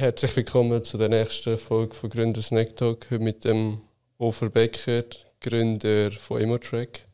[0.00, 3.10] Herzlich willkommen zu der nächsten Folge von Gründer Snack Talk.
[3.10, 3.82] Heute mit dem
[4.16, 5.04] Ofer Becker,
[5.42, 7.06] Gründer von Emotrack.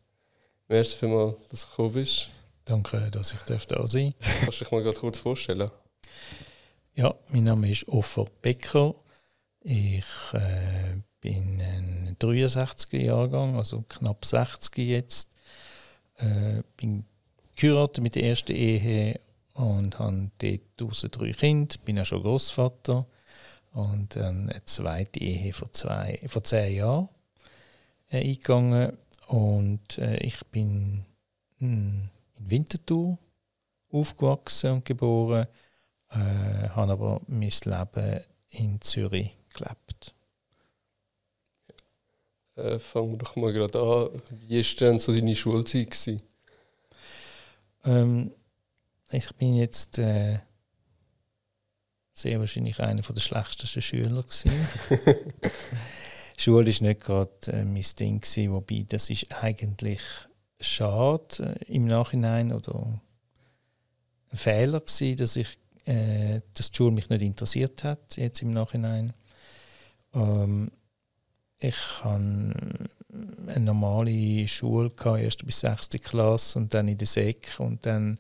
[0.69, 2.29] Merci vielmals, dass du gekommen bist.
[2.65, 5.69] Danke, dass ich da sein Kannst du dich mal gerade kurz vorstellen?
[6.95, 8.95] Ja, mein Name ist Ofer Becker.
[9.63, 15.35] Ich äh, bin ein 63er Jahrgang, also knapp 60 jetzt.
[16.19, 17.05] Äh, bin
[17.57, 19.19] geheiratet mit der ersten Ehe
[19.57, 20.31] und habe
[20.77, 21.77] dort drei Kinder.
[21.85, 23.07] Bin auch schon Großvater
[23.73, 27.09] und eine zweite Ehe vor, zwei, vor zehn Jahren
[28.11, 28.97] äh, eingegangen.
[29.27, 31.05] Und äh, ich bin
[31.59, 32.09] hm,
[32.39, 33.19] in Winterthur
[33.91, 35.47] aufgewachsen und geboren
[36.11, 40.15] äh, habe aber mein Leben in Zürich gelebt.
[42.57, 44.23] Äh, fangen wir doch mal gerade an.
[44.31, 46.23] Wie war denn so deine Schulzeit?
[47.85, 48.33] Ähm,
[49.11, 50.39] ich bin jetzt äh,
[52.13, 54.25] sehr wahrscheinlich einer der schlechtesten Schüler.
[56.39, 60.01] Schule war nicht gerade äh, mein Ding, gewesen, wobei das ist eigentlich
[60.61, 63.01] schade äh, im Nachhinein oder
[64.31, 68.51] ein Fehler gewesen, dass ich äh, dass die Schule mich nicht interessiert hat, jetzt im
[68.51, 69.13] Nachhinein.
[70.13, 70.73] Ähm,
[71.59, 72.89] ich hatte
[73.47, 75.91] eine normale Schule, gehabt, erst bis 6.
[76.03, 78.19] Klasse und dann in der Sek und dann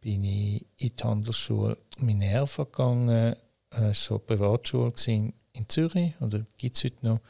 [0.00, 3.36] bin ich in die Handelsschule Minerva gegangen,
[3.70, 7.20] äh, so eine Privatschule in, in Zürich, oder gibt es heute noch.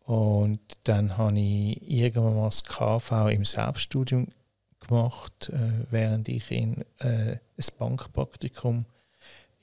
[0.00, 4.28] Und dann habe ich irgendwann mal das KV im Selbststudium
[4.80, 8.86] gemacht, äh, während ich in, äh, ein Bankpraktikum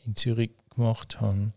[0.06, 1.52] in Zürich gemacht habe.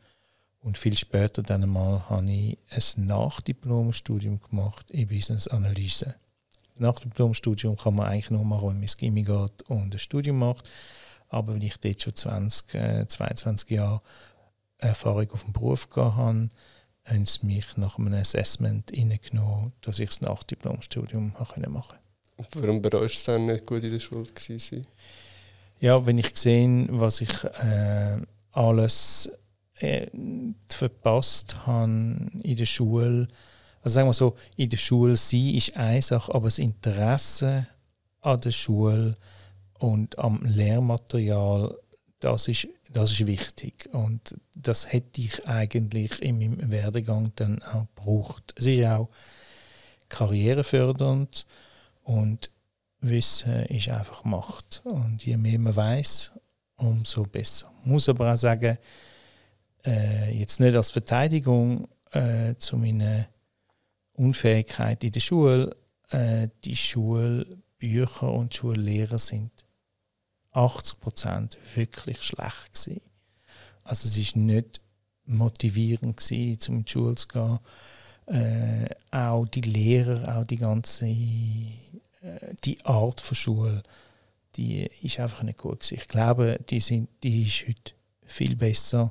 [0.62, 6.16] Und viel später dann einmal habe ich ein Nachdiplomstudium gemacht in Business Analyse.
[6.80, 10.68] Nachdiplomstudium kann man eigentlich nur machen, wenn man ins Gimmi geht und ein Studium macht.
[11.28, 14.00] Aber wenn ich dort schon 20, äh, 22 Jahre
[14.78, 16.48] Erfahrung auf dem Beruf gehabt habe,
[17.04, 22.00] haben sie mich nach einem Assessment reingenommen, dass ich das Nachdiplomstudium machen konnte.
[22.54, 24.86] Warum bereust du es dann nicht gut in der Schule gewesen?
[25.80, 28.18] Ja, wenn ich sehe, was ich äh,
[28.52, 29.30] alles
[29.78, 30.06] äh,
[30.68, 33.28] verpasst habe in der Schule,
[33.82, 37.66] also sagen wir so, in der Schule sein ist eine Sache, aber das Interesse
[38.20, 39.16] an der Schule
[39.78, 41.76] und am Lehrmaterial,
[42.18, 43.88] das ist, das ist wichtig.
[43.92, 48.54] Und das hätte ich eigentlich in meinem Werdegang dann auch gebraucht.
[48.56, 49.08] Es ist auch
[50.10, 51.46] karrierefördernd
[52.02, 52.50] und
[53.00, 54.82] Wissen ist einfach Macht.
[54.84, 56.32] Und je mehr man weiß,
[56.76, 57.70] umso besser.
[57.80, 58.76] Ich muss aber auch sagen,
[59.86, 63.26] äh, jetzt nicht als Verteidigung äh, zu meiner
[64.20, 65.76] Unfähigkeit in der Schule,
[66.10, 69.50] äh, die Schulbücher und Schullehrer sind
[70.52, 73.00] 80 Prozent wirklich schlecht gewesen.
[73.82, 74.82] Also es ist nicht
[75.24, 77.58] motivierend gewesen, um in die Schule zu gehen.
[78.26, 83.82] Äh, auch die Lehrer, auch die ganze äh, die Art von Schule,
[84.56, 85.94] die ist einfach nicht gut gewesen.
[85.94, 87.94] Ich glaube, die, sind, die ist heute
[88.24, 89.10] viel besser,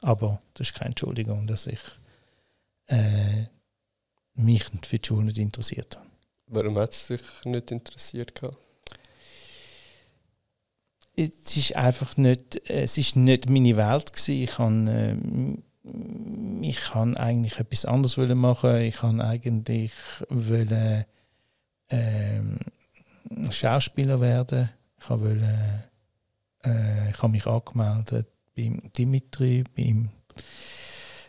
[0.00, 1.80] aber das ist keine Entschuldigung, dass ich
[2.86, 3.46] äh,
[4.34, 6.06] mich für die Schule nicht interessiert habe.
[6.46, 8.40] Warum hat es dich nicht interessiert?
[11.16, 14.42] Es ist einfach nicht, es ist nicht meine Welt gewesen.
[14.42, 15.16] Ich kann, äh,
[16.66, 18.76] ich kann eigentlich etwas anderes machen.
[18.78, 19.92] Ich kann eigentlich
[20.28, 21.04] wollen,
[21.88, 22.58] ähm,
[23.50, 24.70] Schauspieler werden.
[25.00, 25.84] Ich wollte,
[26.64, 30.10] äh, ich habe mich angemeldet beim Dimitri, beim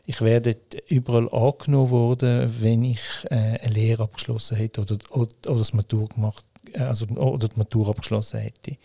[0.05, 0.57] ich werde
[0.87, 6.07] überall angenommen worden, wenn ich äh, eine Lehre abgeschlossen hätte oder, oder, oder das Matur
[6.09, 8.77] gemacht, äh, also oder die Matur abgeschlossen hätte.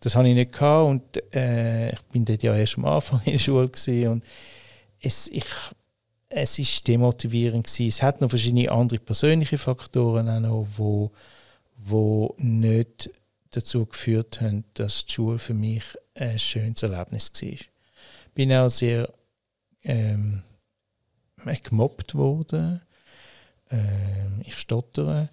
[0.00, 3.32] Das habe ich nicht gehabt und äh, ich bin dort ja erst am Anfang in
[3.32, 4.24] der Schule gewesen und
[5.00, 5.44] es, ich,
[6.28, 7.88] es demotivierend gewesen.
[7.88, 11.12] Es hat noch verschiedene andere persönliche Faktoren noch, wo,
[11.76, 13.10] wo nicht
[13.50, 15.84] dazu geführt haben, dass die Schule für mich
[16.14, 17.48] ein schönes Erlebnis war.
[17.48, 17.70] Ich
[18.34, 19.08] bin auch sehr
[19.84, 20.42] ähm,
[21.54, 22.80] gemobbt worden.
[23.70, 25.28] Ähm, ich stottere,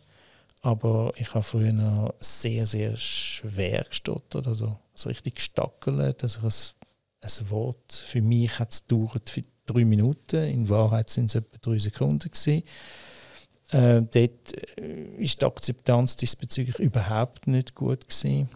[0.62, 6.24] aber ich habe früher noch sehr, sehr schwer gestottert, also, also richtig gestackelt.
[6.24, 6.54] Also ein,
[7.22, 11.58] ein Wort für mich hat es gedauert für drei Minuten, in Wahrheit sind es etwa
[11.62, 12.30] drei Sekunden.
[13.72, 18.50] Äh, dort äh, ist die Akzeptanz diesbezüglich überhaupt nicht gut gewesen.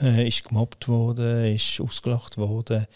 [0.00, 2.86] Äh, ist gemobbt worden, ist ausgelacht worden,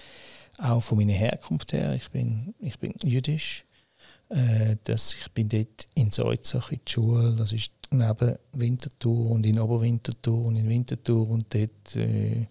[0.63, 1.95] auch von meiner Herkunft her.
[1.95, 3.65] Ich bin, ich bin jüdisch.
[4.29, 9.45] Äh, dass ich bin dort in Salzach in die Schule, das ist neben Winterthur und
[9.45, 12.47] in Oberwinterthur und in Winterthur und dort äh,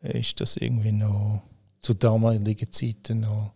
[0.00, 1.42] ist das irgendwie noch
[1.82, 3.52] zu damaligen Zeiten noch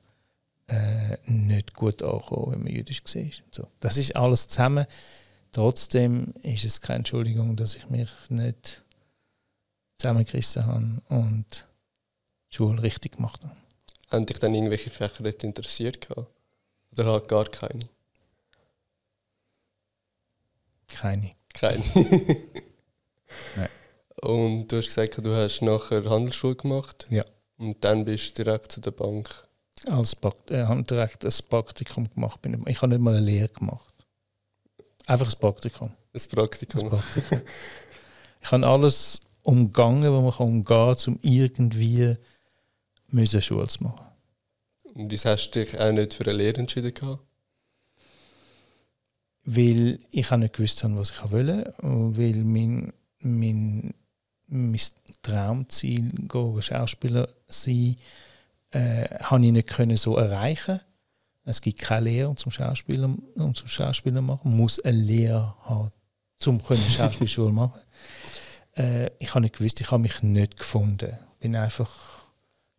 [0.67, 3.23] äh, nicht gut angekommen, wenn man jüdisch war.
[3.51, 3.69] So.
[3.81, 4.85] Das ist alles zusammen.
[5.51, 8.85] Trotzdem ist es keine Entschuldigung, dass ich mich nicht
[9.97, 11.67] zusammengerissen habe und
[12.51, 13.57] die Schule richtig gemacht habe.
[14.11, 16.31] Haben dich dann irgendwelche Fächer nicht interessiert gehabt?
[16.93, 17.89] Oder halt gar keine?
[20.89, 21.33] Keine.
[21.53, 21.83] Keine.
[23.57, 23.69] Nein.
[24.23, 27.07] Und du hast gesagt, du hast nachher Handelsschule gemacht.
[27.11, 27.25] Ja.
[27.59, 29.29] Und dann bist du direkt zu der Bank.
[29.87, 32.41] Als Prakt äh, habe direkt ein Praktikum gemacht.
[32.43, 33.95] Bin- Ich habe nicht mal eine Lehre gemacht.
[35.07, 35.93] Einfach ein Praktikum.
[36.13, 36.89] Das Ein Praktikum.
[36.89, 37.41] Praktikum.
[38.43, 42.17] ich habe alles umgangen, was man kann umgehen kann, um irgendwie
[43.09, 44.07] müssen Schule zu machen.
[44.95, 47.23] Und wieso hast du dich auch nicht für eine Lehre entschieden gehabt?
[49.45, 51.73] Weil ich auch nicht gewusst habe, was ich wollte.
[51.79, 53.95] Und weil mein, mein,
[54.49, 54.81] mein
[55.23, 56.13] Traumziel,
[56.61, 57.97] Schauspieler sein,
[58.71, 60.81] äh, habe ich nicht können so erreichen.
[61.45, 64.51] Es gibt keine Lehre zum Schauspieler, um zum Schauspieler machen.
[64.51, 65.91] Man muss eine Lehre haben,
[66.45, 67.81] um Schauspielschule machen.
[68.77, 71.17] Äh, ich habe nicht gewusst, ich habe mich nicht gefunden.
[71.41, 72.18] Bin einfach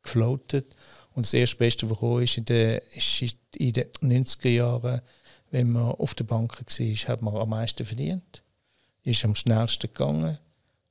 [0.03, 0.75] gefloatet.
[1.13, 5.01] Und das erste Beste, was gekommen ist, in den, ist in den 90er Jahren,
[5.51, 8.43] wenn man auf der Bank war, hat man am meisten verdient.
[9.03, 10.37] Ist am schnellsten gegangen.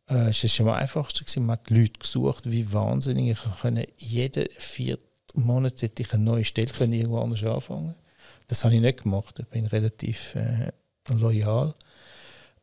[0.08, 1.46] Äh, es ist am einfachsten gewesen.
[1.46, 3.30] Man hat Leute gesucht, wie wahnsinnig.
[3.30, 4.98] Ich konnte jeden vier
[5.34, 7.94] Monate hätte ich eine neue Stelle können irgendwo anders anfangen.
[8.48, 9.38] Das habe ich nicht gemacht.
[9.38, 10.72] Ich bin relativ äh,
[11.08, 11.74] loyal.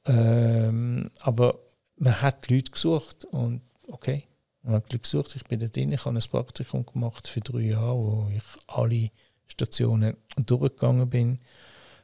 [0.06, 1.59] Ähm, aber
[1.97, 4.27] man hat Leute gesucht und okay,
[4.66, 5.36] Leute gesucht.
[5.36, 5.92] Ich bin da drin.
[5.92, 9.10] Ich habe ein Praktikum gemacht für drei Jahre, wo ich alle
[9.48, 11.40] Stationen durchgegangen bin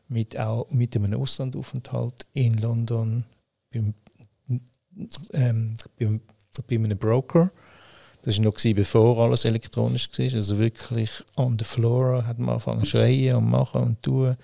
[0.08, 3.24] mit auch mit einem Auslandaufenthalt in London
[3.72, 3.94] beim,
[5.32, 6.22] ähm, beim,
[6.68, 7.52] bei einem Broker.
[8.24, 10.36] Das war noch bevor alles elektronisch war.
[10.36, 14.36] Also wirklich on the floor hat man angefangen zu schreien und machen und tun.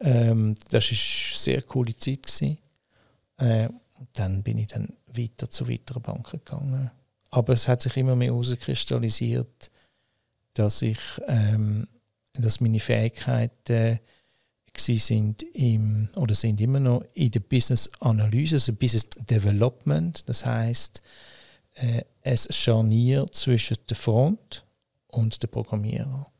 [0.00, 2.58] Ähm, das war eine sehr coole Zeit.
[3.38, 3.68] Äh,
[3.98, 6.90] und dann bin ich dann weiter zu weiteren Banken gegangen.
[7.36, 9.70] Aber es hat sich immer mehr herauskristallisiert,
[10.54, 10.98] dass ich,
[11.28, 11.86] ähm,
[12.32, 14.00] dass meine Fähigkeiten
[14.72, 20.26] gsi sind im oder sind immer noch in der Business Analyse, also Business Development.
[20.26, 21.02] Das heißt,
[21.74, 24.64] äh, es Scharnier zwischen der Front
[25.08, 26.32] und der Programmierer.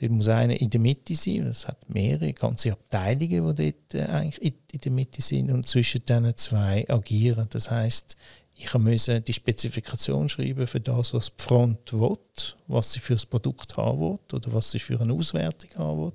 [0.00, 1.46] Dort muss einer in der Mitte sein.
[1.46, 5.68] Es hat mehrere ganze Abteilungen, die dort äh, eigentlich in, in der Mitte sind und
[5.68, 7.46] zwischen diesen zwei agieren.
[7.50, 8.16] Das heißt,
[8.54, 12.18] ich musste die Spezifikation schreiben für das, was die Front will,
[12.66, 16.12] was sie für das Produkt haben will oder was sie für eine Auswertung haben will.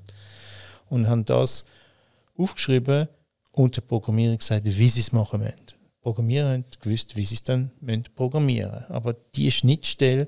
[0.89, 1.66] Und haben das
[2.38, 3.07] aufgeschrieben
[3.51, 5.56] und der Programmierer gesagt, wie sie es machen müssen.
[5.68, 10.28] Die Programmierer haben gewusst, wie sie es dann müssen programmieren Aber die Schnittstelle,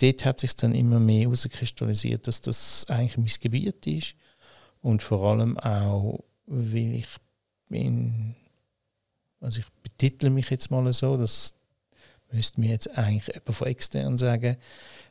[0.00, 4.14] dort hat sich dann immer mehr herauskristallisiert, dass das eigentlich mein Gebiet ist.
[4.80, 7.06] Und vor allem auch, weil ich
[7.68, 8.34] bin,
[9.40, 11.54] also ich betitle mich jetzt mal so, das
[12.32, 14.56] müsste mir jetzt eigentlich jemand von extern sagen,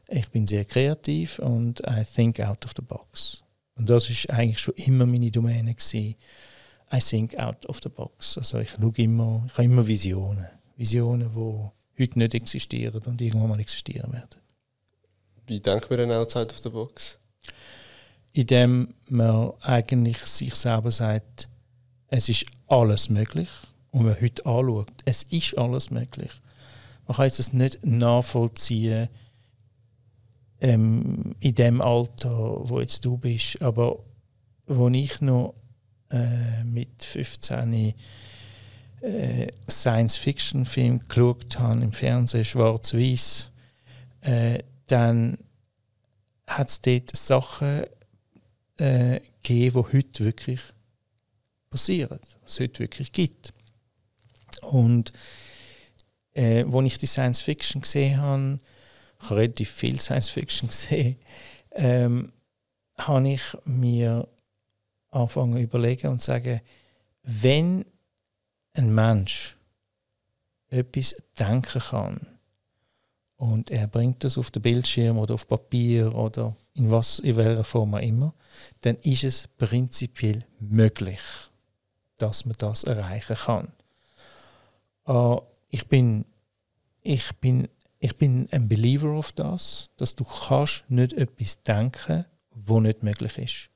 [0.07, 3.43] ich bin sehr kreativ und I think out of the box.
[3.75, 6.15] Und das ist eigentlich schon immer meine Domäne gewesen.
[6.91, 8.37] I think out of the box.
[8.37, 10.47] Also ich schaue immer, ich habe immer Visionen.
[10.75, 14.41] Visionen, die heute nicht existieren und irgendwann mal existieren werden.
[15.45, 17.17] Wie denkt man denn outside of the box?
[18.33, 21.49] Indem man eigentlich sich selber sagt,
[22.07, 23.49] es ist alles möglich.
[23.91, 26.31] Und man heute anschaut, es ist alles möglich.
[27.07, 29.09] Man kann jetzt das nicht nachvollziehen,
[30.61, 33.99] ähm, in dem Alter, wo jetzt du bist, aber
[34.67, 35.55] wo ich noch
[36.11, 37.93] äh, mit 15
[39.01, 43.51] äh, Science-Fiction-Film geschaut habe im Fernsehen, schwarz-weiß,
[44.21, 45.37] äh, dann
[46.47, 47.83] hat es dort Sachen
[48.77, 50.61] äh, gegeben, die heute wirklich
[51.69, 53.53] passieren, was es heute wirklich gibt.
[54.61, 55.11] Und
[56.33, 58.59] äh, als ich die Science-Fiction gesehen habe,
[59.21, 61.17] ich habe relativ viel Science Fiction gesehen,
[61.71, 62.31] ähm,
[62.97, 64.27] habe ich mir
[65.11, 66.61] angefangen zu überlegen und zu sagen,
[67.23, 67.85] wenn
[68.73, 69.57] ein Mensch
[70.69, 72.19] etwas denken kann
[73.37, 77.63] und er bringt das auf den Bildschirm oder auf Papier oder in was in welcher
[77.63, 78.33] Form auch immer,
[78.81, 81.21] dann ist es prinzipiell möglich,
[82.17, 83.71] dass man das erreichen kann.
[85.09, 85.37] Äh,
[85.69, 86.25] ich bin
[87.01, 87.67] ich bin
[87.99, 93.37] ich bin ein Believer auf das, dass du kannst nicht etwas denken, wo nicht möglich
[93.37, 93.69] ist.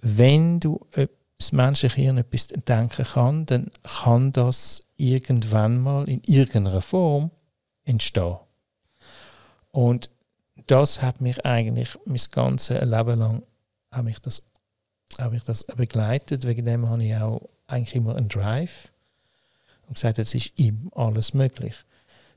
[0.00, 0.86] Wenn du
[1.38, 7.30] das menschliche Hirn etwas denken kann, dann kann das irgendwann mal in irgendeiner Form
[7.84, 8.36] entstehen.
[9.70, 10.10] Und
[10.66, 13.42] das hat mich eigentlich mein ganzes Leben lang
[13.90, 14.42] hat mich das,
[15.18, 16.46] hat mich das begleitet.
[16.46, 18.92] Wegen dem habe ich auch eigentlich immer einen Drive
[19.88, 21.74] und gesagt, es ist ihm alles möglich.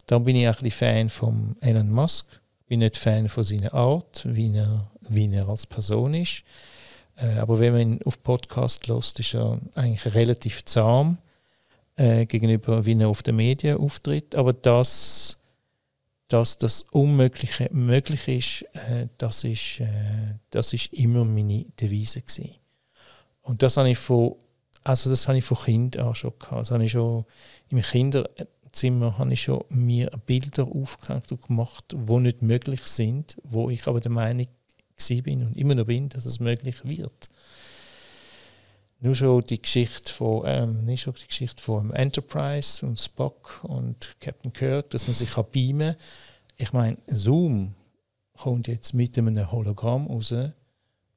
[0.06, 2.26] Dann bin ich auch ein bisschen Fan von Elon Musk.
[2.68, 6.44] Bin nicht Fan von seiner Art, wie er, wie er als Person ist.
[7.18, 11.18] Äh, aber wenn man ihn auf Podcast lässt, ist er eigentlich relativ zahm
[11.98, 14.36] äh, gegenüber, wie er auf den Medien auftritt.
[14.36, 15.38] Aber das,
[16.30, 22.56] dass das Unmögliche möglich ist, äh, das, ist äh, das ist immer meine Devise gewesen.
[23.42, 24.36] Und das habe ich von,
[24.84, 26.62] also das habe ich von Kind an schon gehabt.
[26.62, 27.26] Das habe ich schon
[27.70, 33.70] im Kinderzimmer habe ich schon mir Bilder aufgehängt und gemacht, die nicht möglich sind, wo
[33.70, 34.48] ich aber der Meinung
[35.24, 37.30] bin und immer noch bin, dass es möglich wird.
[39.00, 44.16] Nur schon die Geschichte von, ähm, nicht schon die Geschichte von Enterprise und Spock und
[44.20, 46.04] Captain Kirk, dass man sich beamen kann.
[46.58, 47.74] Ich meine, Zoom
[48.38, 50.32] kommt jetzt mit einem Hologramm raus,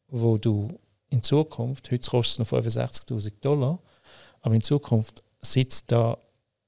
[0.09, 0.69] wo du
[1.15, 3.79] in Zukunft, heute kostet es noch 65.000 Dollar,
[4.43, 6.19] aber in Zukunft sitzt da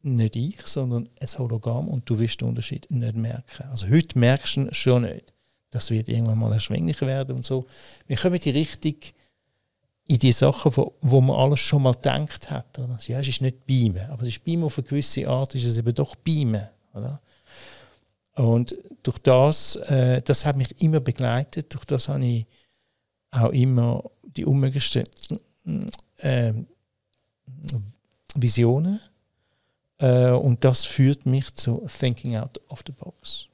[0.03, 3.65] nicht ich, sondern ein Hologramm und du wirst den Unterschied nicht merken.
[3.71, 5.33] Also heute merkst du schon nicht.
[5.71, 7.67] Das wird irgendwann mal erschwinglich werden und so.
[8.07, 9.15] Wir kommen die richtig
[10.05, 12.79] in die Sachen, wo, wo man alles schon mal gedacht hat.
[12.79, 12.97] Oder?
[13.09, 15.77] Ja, es ist nicht Beamen, aber es ist Beamen auf eine gewisse Art, ist es
[15.77, 16.69] eben doch Beamen.
[16.95, 17.21] Oder?
[18.37, 22.47] Und durch das, äh, das hat mich immer begleitet, durch das habe ich
[23.33, 24.05] auch immer
[24.37, 25.05] die unmöglichsten
[26.19, 26.53] äh,
[28.35, 29.01] Visionen.
[29.99, 33.47] Äh, und das führt mich zu Thinking Out of the Box.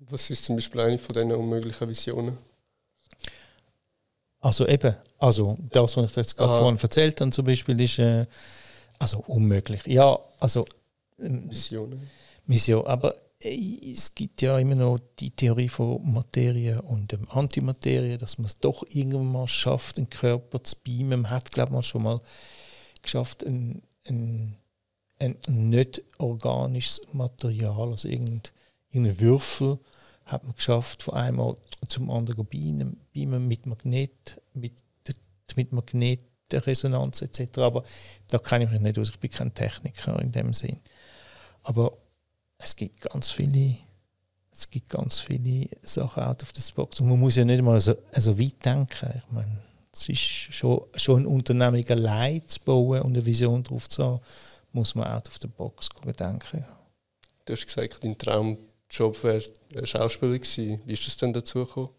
[0.00, 2.36] Was ist zum Beispiel eine von diesen unmöglichen Visionen?
[4.40, 8.26] Also eben, also das, was ich jetzt gerade vorhin erzählt habe, zum Beispiel, ist äh,
[8.98, 9.84] also unmöglich.
[9.86, 10.64] Ja, also
[11.18, 12.08] ähm, Missionen.
[12.46, 13.16] Mission, aber
[13.46, 18.58] es gibt ja immer noch die Theorie von Materie und ähm, Antimaterie, dass man es
[18.58, 21.22] doch irgendwann mal schafft, den Körper zu beamen.
[21.22, 22.20] Man hat, glaube ich, schon mal
[23.02, 24.56] geschafft, ein, ein,
[25.18, 28.42] ein nicht organisches Material, also irgendein,
[28.90, 29.78] irgendein Würfel,
[30.24, 31.56] hat man geschafft, von einem
[31.88, 34.74] zum anderen beamen, beamen mit Magnet, mit,
[35.54, 37.58] mit Magnetresonanz etc.
[37.58, 37.84] Aber
[38.28, 40.80] da kenne ich mich nicht aus, ich bin kein Techniker in dem Sinn.
[41.62, 41.96] Aber
[42.58, 43.78] es gibt ganz viele,
[44.52, 47.78] es gibt ganz viele Sachen out of the box und man muss ja nicht mal
[47.80, 49.22] so, so weit denken.
[49.24, 53.88] Ich meine, es ist schon, schon eine Unternehmung allein zu bauen und eine Vision drauf
[53.88, 54.20] zu haben,
[54.72, 56.64] muss man out of the box denken.
[57.44, 58.58] Du hast gesagt, dein Traum
[58.90, 59.42] Job wäre
[59.84, 60.80] Schauspieler gewesen.
[60.84, 61.90] Wie ist das denn dazu gekommen?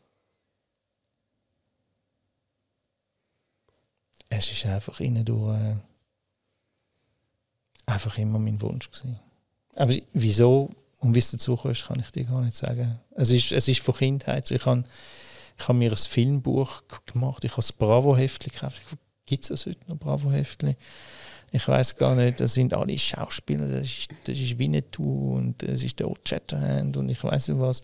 [4.30, 5.76] Es ist einfach innen durch äh,
[7.86, 9.20] einfach immer mein Wunsch gewesen.
[9.78, 10.70] Aber wieso
[11.00, 13.00] und wie es dazu ist, kann ich dir gar nicht sagen.
[13.12, 14.50] Es ist, es ist von Kindheit.
[14.52, 14.84] Ich habe,
[15.58, 17.44] ich habe mir ein Filmbuch gemacht.
[17.44, 18.82] Ich habe das Bravo-Heftchen gekauft.
[19.26, 20.76] Gibt es das heute noch, Bravo-Heftchen?
[21.52, 25.82] ich weiß gar nicht, das sind alle Schauspieler, das ist, das ist Winnetou und das
[25.82, 27.82] ist der Old Shatterhand und ich weiß nicht was.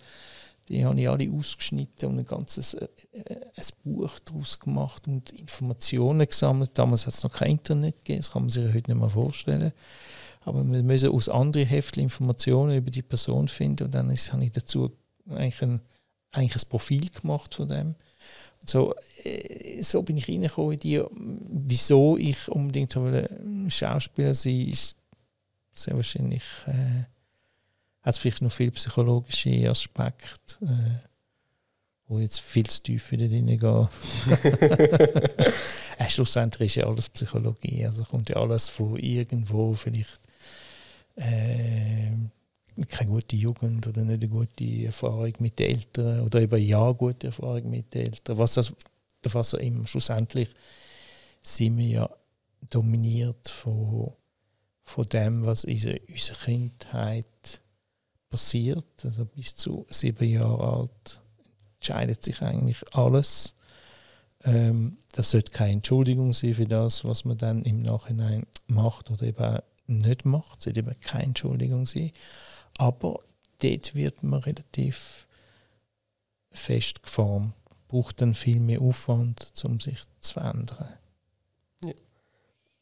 [0.70, 5.32] Die habe ich alle ausgeschnitten und ein ganzes äh, äh, ein Buch daraus gemacht und
[5.32, 6.72] Informationen gesammelt.
[6.76, 9.74] Damals hat es noch kein Internet gegeben, das kann man sich heute nicht mehr vorstellen.
[10.46, 14.44] Aber wir müssen aus anderen Heften Informationen über die Person finden und dann ist, habe
[14.44, 14.92] ich dazu
[15.30, 15.82] eigentlich ein,
[16.32, 17.96] eigentlich ein Profil gemacht von dem.
[18.66, 22.98] So, äh, so bin ich reingekommen in die, wieso ich unbedingt
[23.70, 24.96] Schauspieler sein ist
[25.74, 27.06] sehr wahrscheinlich äh,
[28.02, 31.08] hat es vielleicht noch viel psychologische Aspekte, äh,
[32.08, 33.88] wo jetzt viel zu tief wieder reingehen.
[35.98, 40.22] äh, schlussendlich ist ja alles Psychologie, also kommt ja alles von irgendwo vielleicht
[41.16, 42.12] äh,
[42.90, 47.28] keine gute Jugend oder nicht eine gute Erfahrung mit den Eltern oder eben ja gute
[47.28, 48.38] Erfahrung mit den Eltern.
[48.38, 48.74] Was, das,
[49.24, 49.86] was auch immer.
[49.88, 50.50] Schlussendlich
[51.42, 52.10] sind wir ja
[52.70, 54.14] dominiert von,
[54.84, 57.62] von dem, was in unserer Kindheit
[58.30, 58.86] passiert.
[59.04, 61.22] Also bis zu sieben Jahre alt
[61.76, 63.54] entscheidet sich eigentlich alles.
[64.46, 69.24] Ähm, das sollte keine Entschuldigung sein für das, was man dann im Nachhinein macht oder
[69.24, 70.60] eben nicht macht.
[70.60, 72.12] Es sollte eben keine Entschuldigung sein.
[72.78, 73.20] Aber
[73.62, 75.26] dort wird man relativ
[76.52, 77.54] fest geformt.
[77.88, 80.94] Braucht dann viel mehr Aufwand, um sich zu verändern.
[81.84, 81.94] Ja.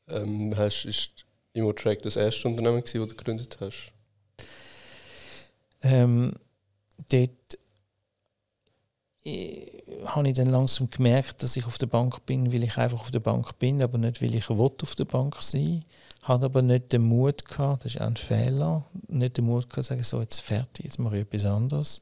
[0.07, 3.91] Ähm, hast, ist Immotrack das erste Unternehmen, das du gegründet hast?
[5.81, 6.33] Ähm,
[7.09, 7.57] dort
[9.25, 9.70] äh,
[10.05, 13.11] habe ich dann langsam gemerkt, dass ich auf der Bank bin, weil ich einfach auf
[13.11, 15.83] der Bank bin, aber nicht, weil ich auf der Bank sein will
[16.21, 19.89] hatte aber nicht den Mut gehabt, das ist ein Fehler, nicht den Mut gehabt, zu
[19.89, 22.01] sagen, so jetzt fertig, jetzt mache ich etwas anderes.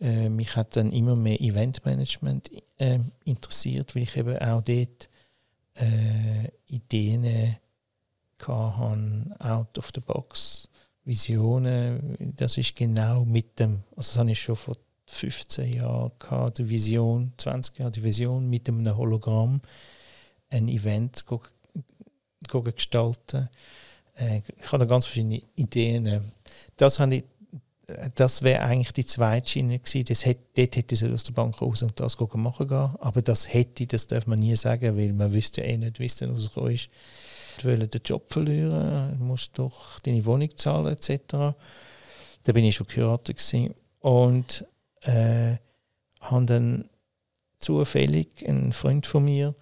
[0.00, 5.08] Äh, mich hat dann immer mehr Eventmanagement äh, interessiert, weil ich eben auch dort
[5.74, 7.56] äh, Ideen
[8.38, 10.68] hatte, out of the box,
[11.04, 12.16] Visionen.
[12.36, 16.68] Das ist genau mit dem, also das habe ich schon vor 15 Jahren gehabt, die
[16.68, 19.60] Vision, 20 Jahre die Vision mit einem Hologramm
[20.50, 21.24] ein Event
[22.48, 23.48] gestalten.
[24.16, 26.32] Äh, ich habe da ganz verschiedene Ideen.
[26.76, 27.24] Das ich
[28.14, 30.04] das wäre eigentlich die zweite Schiene gewesen.
[30.06, 32.94] Das hätte, dort hätte ich aus der Bank raus und das machen gehen.
[33.00, 36.16] Aber das hätte, das darf man nie sagen, weil man wüsste eh nicht, wie es
[36.16, 36.88] dann rausgekommen ist.
[37.62, 41.20] Du den Job verlieren, musst doch deine Wohnung zahlen etc.
[41.30, 43.74] Da bin ich schon geheiratet gewesen.
[44.00, 44.66] und
[45.04, 45.56] äh,
[46.20, 46.90] habe dann
[47.58, 49.54] zufällig einen Freund von mir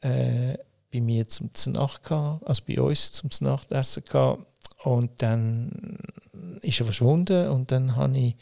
[0.00, 0.58] äh,
[0.92, 4.46] bei mir zum Nacht gehabt, also bei uns zum Nachtessen gehabt.
[4.84, 5.98] Und dann
[6.60, 8.36] ist er verschwunden und dann habe ich,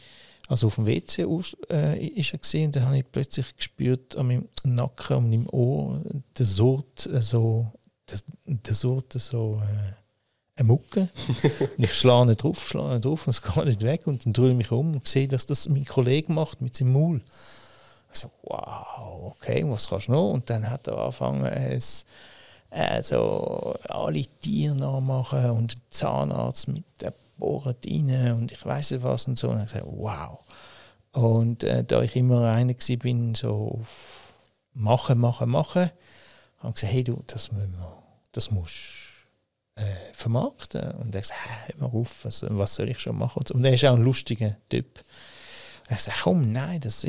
[0.49, 1.27] also auf dem WC
[1.71, 6.03] äh, ist er gesehen, dann habe ich plötzlich gespürt an meinem Nacken und meinem Ohr
[6.37, 7.73] der Sort äh, so,
[8.45, 10.02] der Sort so äh,
[10.63, 11.09] eine Mucke.
[11.77, 14.57] und ich schlage drauf, schlage drauf und es geht nicht weg und dann drehe ich
[14.57, 17.21] mich um und sehe, dass das mein Kollege macht mit seinem Maul.
[18.13, 20.31] Ich so, wow, okay, was kannst du noch?
[20.31, 22.05] Und dann hat er angefangen, es
[22.71, 29.27] also alle Tiere nachmachen und Zahnarzt mit der bohrt rein und ich weiß nicht was
[29.29, 29.51] und so.
[29.51, 30.39] Und ich gesagt, wow.
[31.13, 34.23] Und äh, da ich immer einer bin, so auf
[34.75, 35.91] machen, machen, machen,
[36.59, 37.93] habe ich gesagt, hey du, das, müssen wir,
[38.33, 39.02] das musst
[39.75, 40.93] äh, vermarkten.
[40.93, 43.43] Und er hey, hör mal auf, was, was soll ich schon machen?
[43.53, 45.01] Und er ist auch ein lustiger Typ.
[45.91, 47.07] Ich sage, komm, nein, das,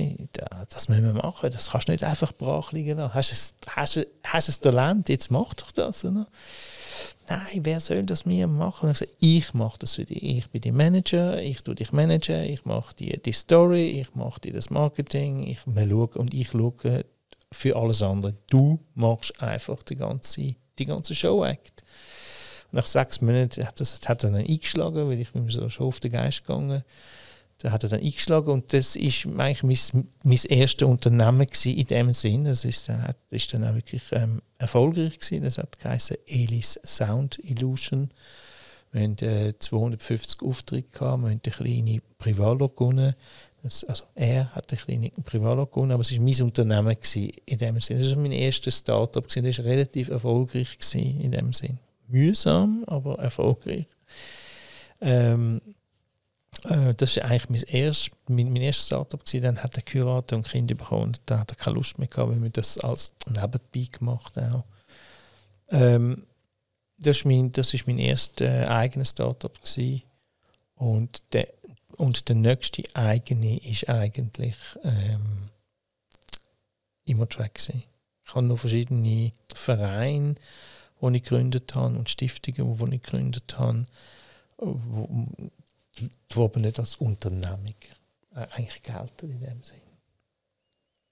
[0.70, 1.52] das müssen wir machen.
[1.52, 3.14] Das kannst du nicht einfach brach liegen lassen.
[3.14, 6.04] Hast du hast, das Talent, jetzt mach doch das.
[6.04, 6.28] Oder?
[7.30, 8.88] Nein, wer soll das mir machen?
[8.88, 10.22] Und ich sage, ich mache das für dich.
[10.22, 14.42] Ich bin der Manager, ich tue dich managen, ich mache die, die Story, ich mache
[14.42, 17.06] dir das Marketing, ich schaue, und ich schaue
[17.52, 18.36] für alles andere.
[18.50, 21.84] Du machst einfach die ganze, die ganze Show-Act.
[22.74, 26.00] Nach sechs Monaten hat das hat er dann eingeschlagen, weil ich bin so schon auf
[26.00, 26.84] den Geist gegangen
[27.64, 32.14] da hat er dann eingeschlagen und das ist eigentlich mein, mein erstes Unternehmen in dem
[32.14, 32.44] Sinn.
[32.44, 35.46] Das ist dann, hat, ist dann auch wirklich ähm, erfolgreich gewesen.
[35.46, 38.12] Das hat geheißen Elis Sound Illusion.
[38.92, 43.16] Wir haben äh, 250 Aufträge gehabt, wir haben eine kleine Privatlog gewonnen.
[43.64, 47.58] Das, also er hat eine kleine Privatlog gewonnen, aber es war mein Unternehmen gewesen, in
[47.58, 48.00] dem Sinn.
[48.00, 51.80] Das war mein erstes Startup, das war relativ erfolgreich gewesen, in dem Sinn.
[52.14, 53.88] Mühsam, aber erfolgreich.
[55.02, 55.62] Ähm,
[56.66, 59.20] äh, das war eigentlich mein, erst, mein, mein erstes Startup.
[59.20, 59.44] Gewesen.
[59.44, 61.18] Dann hat er geheiratet und Kinder bekommen.
[61.26, 64.64] Dann hat er keine Lust mehr gehabt, weil wir das als Nebenbei gemacht haben.
[65.70, 66.24] Ähm,
[66.98, 67.52] das ist mein,
[67.88, 70.04] mein erstes äh, eigenes Startup gewesen.
[70.76, 71.48] Und der,
[71.98, 75.50] und der nächste eigene ist eigentlich ähm,
[77.06, 77.84] gewesen.
[78.26, 80.36] Ich habe noch verschiedene Vereine,
[81.12, 83.86] die ich gegründet habe und Stiftungen, die ich gegründet habe,
[84.58, 85.28] wo,
[85.98, 87.76] die aber nicht als Unternehmung
[88.36, 89.82] äh, eigentlich gelten in dem Sinn.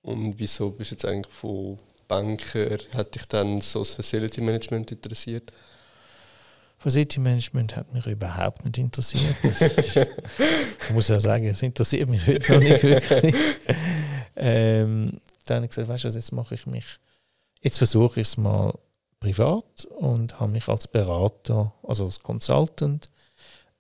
[0.01, 1.77] Und wieso bist du jetzt eigentlich von
[2.07, 5.53] Banker, hat dich dann so das Facility Management interessiert?
[6.79, 9.35] Facility Management hat mich überhaupt nicht interessiert.
[9.43, 13.35] Ist, ich muss ja sagen, es interessiert mich heute noch nicht wirklich.
[14.35, 16.85] ähm, dann habe ich gesagt, weißt du, jetzt mache ich mich,
[17.61, 18.73] jetzt versuche ich es mal
[19.21, 23.09] privat und habe mich als Berater, also als Consultant,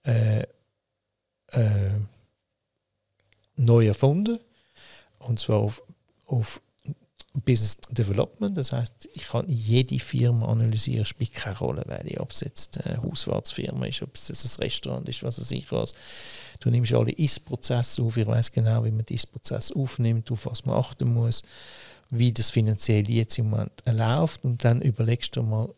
[0.03, 0.43] äh,
[1.47, 1.99] äh,
[3.57, 4.39] neu erfunden.
[5.19, 5.83] Und zwar auf,
[6.25, 6.61] auf
[7.45, 8.55] Business Development.
[8.55, 13.01] Das heißt, ich kann jede Firma analysieren, spielt keine Rolle, welche, ob es jetzt eine
[13.01, 15.93] Hauswartsfirma ist, ob es ein Restaurant ist, was weiß ich was.
[16.61, 20.63] Du nimmst alle Ist-Prozesse auf, ich weiß genau, wie man den Ist-Prozess aufnimmt, auf was
[20.63, 21.41] man achten muss,
[22.11, 25.73] wie das finanziell jetzt im Moment läuft und dann überlegst du mal,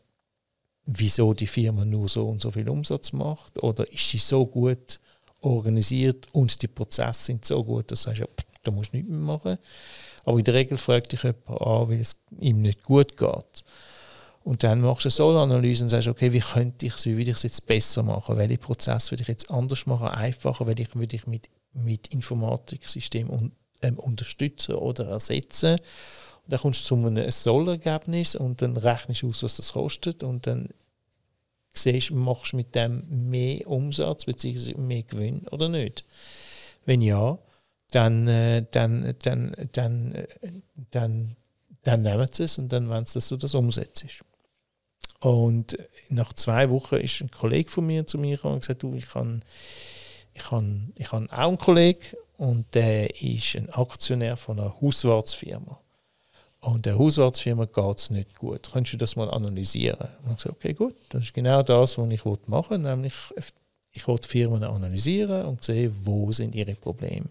[0.86, 5.00] wieso die Firma nur so und so viel Umsatz macht oder ist sie so gut
[5.39, 8.28] organisiert und die Prozesse sind so gut, dass du sagst, ja,
[8.63, 9.58] da musst du nichts mehr machen.
[10.26, 13.63] Aber in der Regel fragt dich jemand an, weil es ihm nicht gut geht.
[14.43, 17.32] Und dann machst du eine Soll-Analyse und sagst, okay, wie könnte ich es, wie würde
[17.32, 18.38] ich es jetzt besser machen?
[18.38, 23.53] Welche Prozesse würde ich jetzt anders machen, einfacher, ich, würde ich mit, mit Informatiksystem un,
[23.82, 25.73] ähm, unterstützen oder ersetzen?
[25.73, 30.23] Und dann kommst du zu einem Soll-Ergebnis und dann rechnest du aus, was das kostet
[30.23, 30.67] und dann
[31.73, 34.75] siehst, machst du mit dem mehr Umsatz bzw.
[34.75, 36.03] mehr Gewinn oder nicht?
[36.86, 37.39] Wenn ja,
[37.91, 40.27] dann, äh, dann, dann, dann, äh,
[40.91, 41.38] dann,
[41.84, 44.06] dann nehmen sie es und dann wollen sie, dass du das umsetzt.
[45.23, 45.77] Und
[46.09, 49.15] nach zwei Wochen ist ein Kollege von mir zu mir gekommen und gesagt, du, ich
[49.15, 49.39] habe
[50.33, 52.01] ich kann, ich kann auch einen Kollegen
[52.38, 55.79] und der ist ein Aktionär von einer Hauswartsfirma.
[56.59, 58.69] Und der Hauswartsfirma geht es nicht gut.
[58.71, 60.09] Könntest du das mal analysieren?
[60.25, 63.13] Und ich gesagt, okay, gut, das ist genau das, was ich machen will, nämlich
[63.93, 67.29] ich will Firmen analysieren und sehen, wo sind ihre Probleme.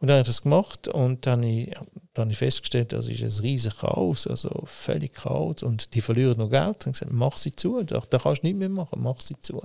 [0.00, 1.74] Und dann habe ich das gemacht und dann habe ich,
[2.14, 6.38] dann habe ich festgestellt, das ist ein riesiges Chaos, also völlig Chaos und die verlieren
[6.38, 6.86] noch Geld.
[6.86, 9.58] Und gesagt, mach sie zu, da, da kannst du nichts mehr machen, mach sie zu.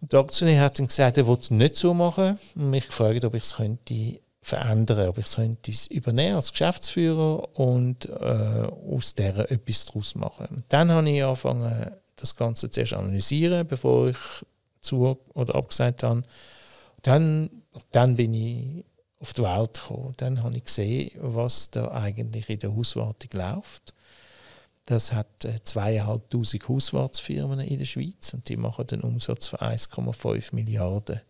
[0.00, 3.24] Und der Aktionär hat dann gesagt, er will es nicht so machen und mich gefragt,
[3.24, 9.14] ob ich es könnte verändern, ob ich es könnte übernehmen als Geschäftsführer und äh, aus
[9.14, 10.46] der etwas daraus machen.
[10.50, 14.16] Und dann habe ich angefangen, das Ganze zuerst analysieren, bevor ich
[14.80, 16.22] zu oder abgesagt habe.
[17.02, 17.50] Dann,
[17.92, 18.84] dann bin ich
[19.20, 20.14] auf die Welt gekommen.
[20.16, 23.94] Dann habe ich gesehen, was da eigentlich in der Hauswartung läuft.
[24.86, 30.54] Das hat äh, zweieinhalbtausend Hauswartsfirmen in der Schweiz und die machen den Umsatz von 1,5
[30.54, 31.20] Milliarden.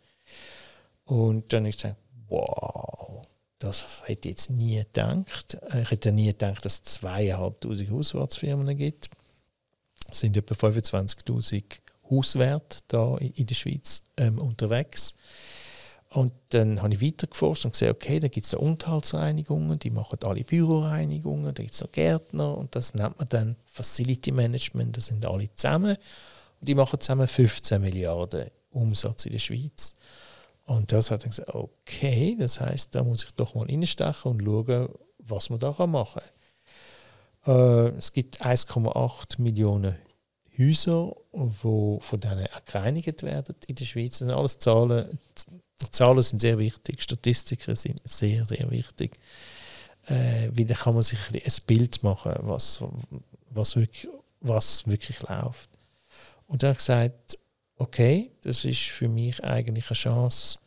[1.07, 1.96] Und dann habe ich gesagt,
[2.29, 3.27] wow,
[3.59, 5.59] das hätte ich jetzt nie gedacht.
[5.81, 9.11] Ich hätte nie gedacht, dass es zweieinhalbtausend Hauswartsfirmen gibt.
[10.09, 11.64] Es sind etwa 25.000
[12.11, 15.14] Hauswerte da in der Schweiz ähm, unterwegs.
[16.11, 20.42] Und dann habe ich weitergeforscht und gesehen, okay, da gibt es Unterhaltsreinigungen, die machen alle
[20.42, 25.27] Büroreinigungen, da gibt es noch Gärtner und das nennt man dann Facility Management, das sind
[25.27, 25.97] alle zusammen
[26.61, 29.92] und die machen zusammen 15 Milliarden Umsatz in der Schweiz.
[30.64, 34.42] Und das hat dann gesagt, okay, das heißt, da muss ich doch mal reinstechen und
[34.42, 36.23] schauen, was man da machen
[37.44, 37.55] kann.
[37.55, 39.97] Äh, es gibt 1,8 Millionen
[40.59, 44.11] Häuser, die von denen gereinigt werden in der Schweiz.
[44.11, 45.18] Das sind alles Zahlen,
[45.91, 49.19] Zahlen sind sehr wichtig, Statistiken sind sehr, sehr wichtig.
[50.07, 52.83] Äh, weil kann man sich ein, Bild machen, was,
[53.51, 54.09] was, wirklich,
[54.41, 55.69] was wirklich läuft.
[56.47, 57.38] Und er hat gesagt,
[57.77, 60.59] okay, das ist für mich eigentlich eine Chance,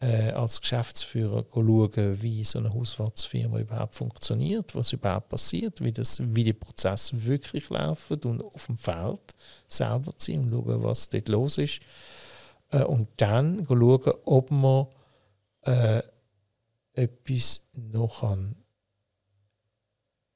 [0.00, 6.20] äh, als Geschäftsführer schauen, wie so eine Hauswartsfirma überhaupt funktioniert, was überhaupt passiert, wie, das,
[6.22, 9.34] wie die Prozesse wirklich laufen und auf dem Feld
[9.68, 11.80] selber zu sein und schauen, was dort los ist.
[12.70, 14.86] Äh, und dann schauen, ob man
[15.62, 16.02] äh,
[16.94, 18.56] etwas noch kann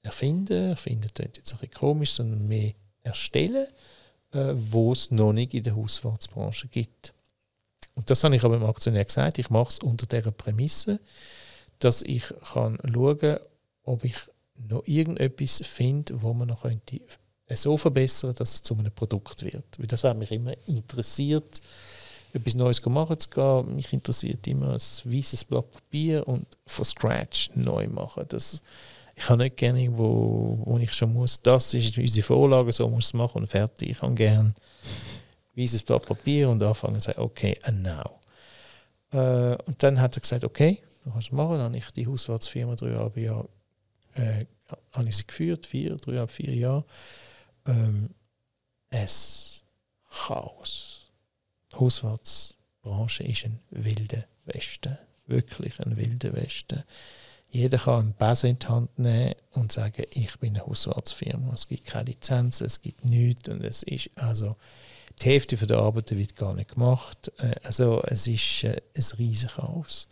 [0.02, 3.66] erfinden, erfinden klingt jetzt ein bisschen komisch, sondern mehr erstellen,
[4.32, 7.14] äh, wo es noch nicht in der Hauswartsbranche gibt.
[7.94, 11.00] Und das habe ich aber dem Aktionär gesagt, ich mache es unter der Prämisse,
[11.78, 13.38] dass ich kann schauen kann,
[13.84, 14.16] ob ich
[14.56, 17.00] noch irgendetwas finde, wo man noch könnte
[17.50, 19.78] so verbessern, dass es zu einem Produkt wird.
[19.78, 21.60] Weil das hat mich immer interessiert,
[22.34, 23.76] etwas Neues machen zu gehen.
[23.76, 28.24] Mich interessiert immer ein weißes Blatt Papier und von Scratch neu machen.
[28.28, 28.62] Das,
[29.16, 33.06] ich habe nicht gerne irgendwo, wo ich schon muss, das ist unsere Vorlage, so muss
[33.06, 33.90] es machen und fertig.
[33.90, 34.54] Ich habe gerne
[35.56, 38.20] weißes Blatt Papier und anfangen zu sagen, okay, and now.
[39.12, 41.58] Äh, und dann hat er gesagt, okay, du kannst es machen.
[41.58, 43.48] Dann habe ich die Hauswartsfirma dreieinhalb Jahre
[44.14, 44.46] äh,
[44.92, 46.84] habe ich sie geführt, vier, dreieinhalb, vier Jahre.
[47.66, 48.10] Ähm,
[48.90, 49.64] es
[50.10, 50.93] Chaos.
[51.74, 54.96] Die Hauswartsbranche ist ein wilder Westen.
[55.26, 56.84] Wirklich ein wilder Westen.
[57.50, 61.52] Jeder kann einen Besen in die Hand nehmen und sagen, ich bin eine Hauswartsfirma.
[61.52, 63.48] Es gibt keine Lizenzen, es gibt nichts.
[63.48, 64.56] Und es ist also
[65.20, 67.32] die Hälfte der Arbeiten wird gar nicht gemacht.
[67.38, 70.08] Äh, also es ist äh, ein riesiges Chaos.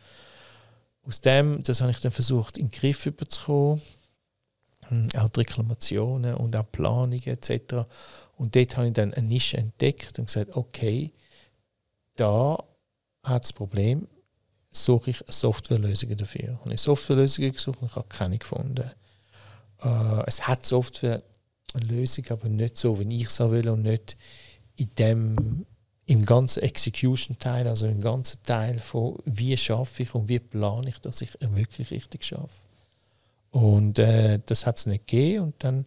[1.04, 3.82] Aus dem, das habe ich dann versucht, in den Griff überzukommen.
[4.86, 7.84] Hm, auch die Reklamationen und auch Planungen etc.
[8.36, 11.12] Und dort habe ich dann eine Nische entdeckt und gesagt, okay,
[12.16, 12.62] da
[13.22, 14.08] hat das Problem,
[14.70, 16.58] suche ich Softwarelösungen dafür.
[16.70, 18.90] Ich Softwarelösungen gesucht und ich habe keine gefunden.
[19.82, 24.16] Äh, es hat Softwarelösungen, aber nicht so, wie ich es will und nicht
[24.76, 25.66] in dem,
[26.06, 30.98] im ganzen Execution-Teil, also im ganzen Teil von wie schaffe ich und wie plane ich,
[30.98, 32.66] dass ich wirklich richtig schaffe.
[33.50, 35.84] Und äh, das hat es nicht gegeben und dann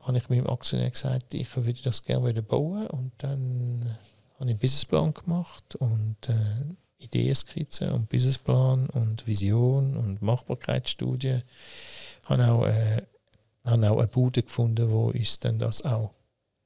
[0.00, 3.96] habe ich meinem Aktionär gesagt, ich würde das gerne wieder bauen und dann
[4.42, 6.64] habe einen Businessplan gemacht und äh,
[6.98, 11.42] Ideenskizze und Businessplan und Vision und Machbarkeitsstudie.
[12.22, 13.02] Ich habe auch, äh,
[13.64, 16.10] habe auch eine Bude gefunden, wo uns dann das auch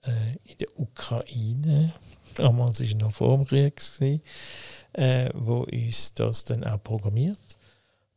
[0.05, 1.93] äh, in der Ukraine,
[2.37, 3.83] damals war es noch vor dem Krieg,
[4.95, 7.59] äh, wo uns das dann auch programmiert.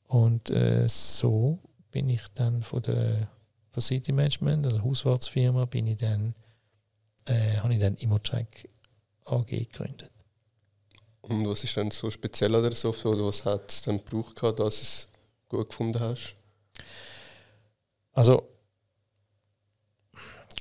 [0.07, 1.59] Und äh, so
[1.91, 3.27] bin ich dann von der
[3.71, 6.33] Facility Management, also Hauswartsfirma, bin ich dann,
[7.25, 8.47] äh, habe ich dann Immotrack
[9.31, 10.11] AG gegründet.
[11.21, 14.41] Und was ist denn so speziell an der Software oder was hat es dann gebraucht,
[14.41, 15.07] dass du es
[15.47, 16.35] gut gefunden hast?
[18.13, 18.47] Also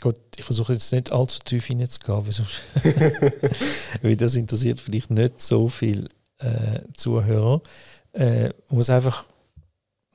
[0.01, 2.61] Gut, ich versuche jetzt nicht allzu tief hineinzugehen, weil, sonst
[4.03, 7.63] weil das interessiert vielleicht nicht so viele äh, Zuhörer.
[8.13, 9.25] Äh, muss einfach,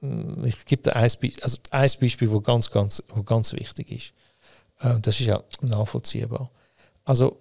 [0.02, 3.92] äh, ich gebe dir ein, Beispiel, also ein Beispiel, wo ganz, ganz, wo ganz wichtig
[3.92, 4.14] ist.
[4.80, 6.50] Äh, das ist ja nachvollziehbar.
[7.04, 7.38] Also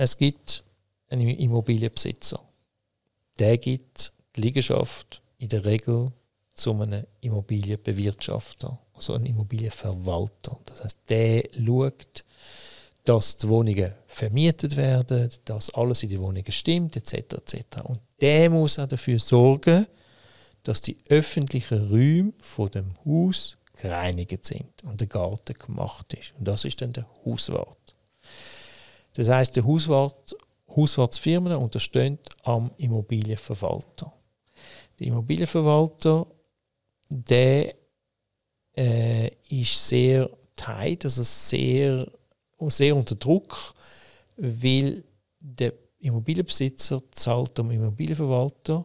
[0.00, 0.64] es gibt
[1.10, 2.40] einen Immobilienbesitzer.
[3.38, 6.10] Der gibt die Liegenschaft in der Regel
[6.54, 10.58] zu einem Immobilienbewirtschafter, also einem Immobilienverwalter.
[10.64, 12.24] Das heißt, der schaut,
[13.04, 17.34] dass die Wohnungen vermietet werden, dass alles in die Wohnungen stimmt, etc.
[17.34, 17.82] etc.
[17.84, 19.86] Und der muss auch dafür sorgen,
[20.62, 26.32] dass die öffentlichen Räume von dem Haus gereinigt sind und der Garten gemacht ist.
[26.38, 27.79] Und das ist dann der Hauswart.
[29.14, 30.36] Das heißt, der Hauswart,
[30.74, 34.12] Hauswartsfirmen unterstehen am Immobilienverwalter.
[34.98, 36.26] Der Immobilienverwalter,
[37.08, 37.74] der
[38.76, 42.06] äh, ist sehr tight, also sehr
[42.68, 43.74] sehr unter Druck,
[44.36, 45.02] weil
[45.38, 48.84] der Immobilienbesitzer zahlt dem Immobilienverwalter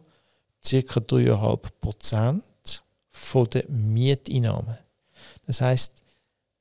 [0.62, 0.70] ca.
[0.70, 4.78] 3,5 Prozent von der Mieteinnahmen.
[5.46, 6.02] Das heißt,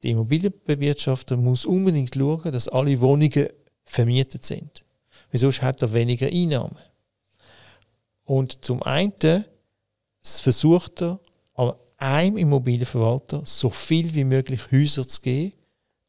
[0.06, 3.50] der Immobilienbewirtschafter muss unbedingt schauen, dass alle Wohnungen
[3.86, 4.86] vermietet sind.
[5.32, 6.78] Weil sonst hat er weniger Einnahmen.
[8.24, 9.46] Und zum einen
[10.22, 11.20] versucht er,
[11.98, 15.54] einem Immobilienverwalter so viel wie möglich Häuser zu geben,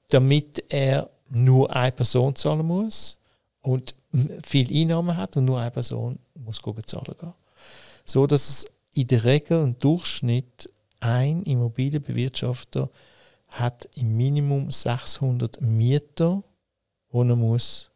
[0.08, 3.18] damit er nur eine Person zahlen muss
[3.62, 3.94] und
[4.44, 7.32] viel Einnahmen hat und nur eine Person muss zahlen gehen.
[8.04, 12.90] So dass es in der Regel im Durchschnitt ein Immobilienbewirtschafter
[13.58, 16.42] hat im Minimum 600 Mieter,
[17.12, 17.90] die er muss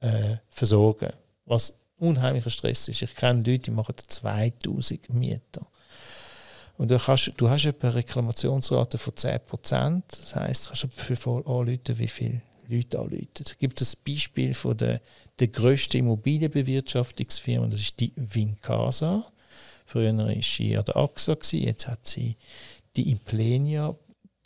[0.00, 1.12] äh, versorgen
[1.46, 3.02] was unheimlicher Stress ist.
[3.02, 5.66] Ich kenne Leute, die machen 2000 Mieter.
[6.76, 10.02] Und du, kannst, du hast eine Reklamationsrate von 10%.
[10.08, 13.28] Das heisst, du kannst dafür anrufen, wie viele Leute anrufen.
[13.38, 15.00] Es gibt ein Beispiel von der,
[15.38, 19.24] der grössten Immobilienbewirtschaftungsfirma, das ist die Vincasa.
[19.86, 22.36] Früher war sie an der AXA, jetzt hat sie
[22.96, 23.94] die Implenia,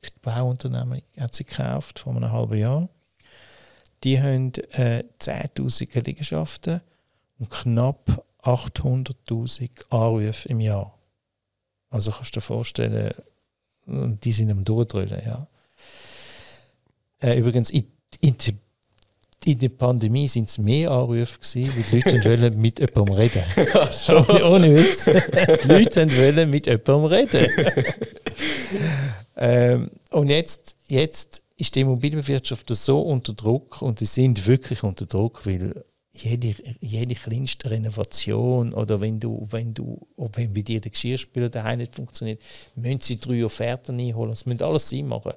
[0.05, 2.89] die Bauunternehmen, hat sie gekauft vor einem halben Jahr.
[4.05, 6.81] Die haben äh, 10.000 Liegenschaften
[7.39, 10.97] und knapp 800.000 Anrufe im Jahr.
[11.91, 13.13] Also kannst du dir vorstellen,
[13.87, 15.47] die sind am Durchdrüllen, ja.
[17.21, 18.37] Äh, übrigens, in, in,
[19.45, 23.43] in, der Pandemie sind es mehr Anrufe gewesen, weil die Leute wollen mit jemandem reden.
[24.45, 25.05] Ohne Witz.
[25.07, 27.49] Die Leute wollen mit jemandem reden.
[29.39, 35.07] ähm, und jetzt, jetzt ist die Immobilienwirtschaft so unter Druck und die sind wirklich unter
[35.07, 40.91] Druck, weil jede, jede kleinste Renovation oder wenn du, wenn du, wenn bei dir der
[40.91, 42.43] Geschirrspüler daheim nicht funktioniert,
[42.75, 44.31] müssen sie drei Offerten einholen.
[44.31, 45.33] Das müssen alles sie machen.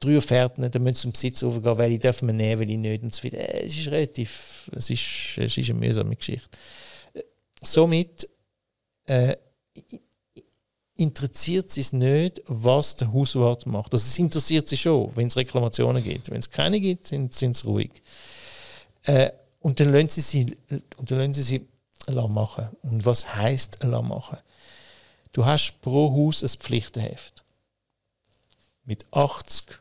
[0.00, 3.14] Drei Offerten, dann müssen sie zum Besitz overgehen, welche dürfen wir nehmen, welche nicht und
[3.14, 3.38] so weiter.
[3.38, 6.48] Äh, es ist relativ, es ist, es ist eine mühsame Geschichte.
[7.62, 8.28] Somit
[9.06, 9.36] äh,
[10.98, 13.92] interessiert sie es nicht, was der Hauswart macht.
[13.92, 16.30] Also es interessiert sie schon, wenn es Reklamationen gibt.
[16.30, 18.02] Wenn es keine gibt, sind, sie ruhig.
[19.04, 19.30] Äh,
[19.60, 20.58] und dann lassen sie sie,
[20.96, 21.68] und dann lassen sie sie
[22.12, 22.68] machen.
[22.82, 24.38] Und was heisst machen?
[25.32, 27.44] Du hast pro Haus ein Pflichtenheft
[28.84, 29.78] mit 80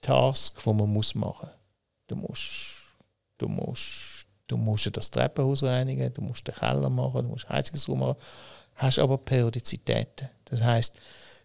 [0.00, 1.58] Tasks, die man muss machen muss.
[2.06, 2.94] Du musst,
[3.38, 8.00] du musst, du musst das Treppenhaus reinigen, du musst den Keller machen, du musst Heizungsraum
[8.00, 8.16] machen,
[8.76, 10.28] hast aber Periodizitäten.
[10.52, 10.94] Das heißt,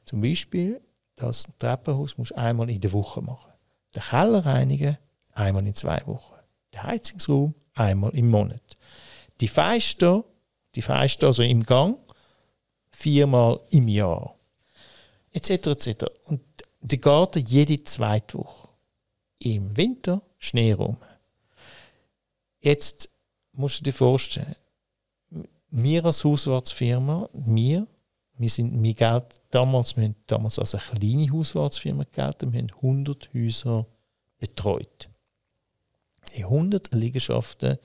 [0.04, 0.82] zum Beispiel,
[1.16, 3.54] das Treppenhaus musst du einmal in der Woche machen.
[3.96, 4.98] Den Keller reinigen
[5.32, 6.36] einmal in zwei Wochen.
[6.74, 8.62] Den Heizungsraum einmal im Monat.
[9.40, 10.26] Die Feister,
[10.76, 11.98] die Feister also im Gang,
[12.92, 14.36] viermal im Jahr.
[15.32, 15.52] Etc.
[15.68, 16.06] etc.
[16.26, 16.44] Und
[16.82, 18.68] der Garten jede zweite Woche.
[19.40, 20.98] Im Winter Schnee rum.
[22.60, 23.08] Jetzt
[23.54, 24.58] musst du dir vorstellen,
[25.70, 27.88] wir als Hauswartsfirma, wir,
[28.38, 32.72] wir sind, wir Geld, damals, wir haben damals als eine kleine Hauswartsfirma gelten, wir haben
[32.72, 33.86] 100 Häuser
[34.38, 35.10] betreut.
[36.36, 37.78] Die 100 Liegenschaften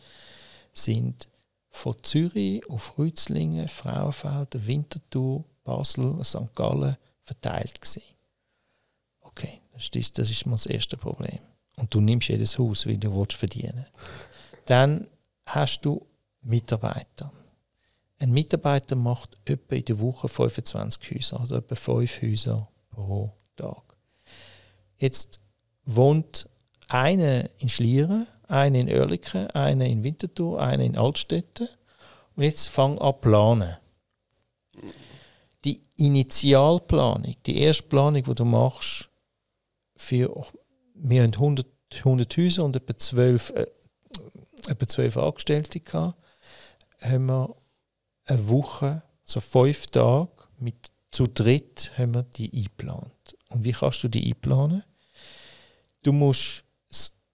[0.73, 1.29] sind
[1.71, 6.55] von Zürich auf Rützlingen, Frauenfeld, Winterthur, Basel, St.
[6.55, 8.03] Gallen verteilt gewesen.
[9.21, 11.38] Okay, das ist, das ist mal das erste Problem.
[11.77, 13.87] Und du nimmst jedes Haus, wie du willst verdienen
[14.67, 15.07] Dann
[15.47, 16.07] hast du
[16.43, 17.33] Mitarbeiter.
[18.22, 23.96] Ein Mitarbeiter macht etwa in der Woche 25 Häuser, also etwa 5 Häuser pro Tag.
[24.96, 25.40] Jetzt
[25.87, 26.48] wohnt
[26.87, 31.68] eine in Schlieren, eine in Oerlikon, eine in Winterthur, eine in Altstädte.
[32.37, 33.76] Und jetzt fang an planen.
[35.64, 39.08] Die Initialplanung, die erste Planung, die du machst,
[39.96, 40.46] für,
[40.94, 41.66] wir haben 100,
[41.98, 43.66] 100 Häuser und etwa 12, äh,
[44.68, 46.16] etwa 12 Angestellte gehabt.
[47.00, 47.62] haben wir
[48.24, 53.37] eine Woche, so fünf Tage, mit zu dritt haben wir die eingeplant.
[53.50, 54.82] Und wie kannst du die einplanen?
[56.02, 56.64] Du musst,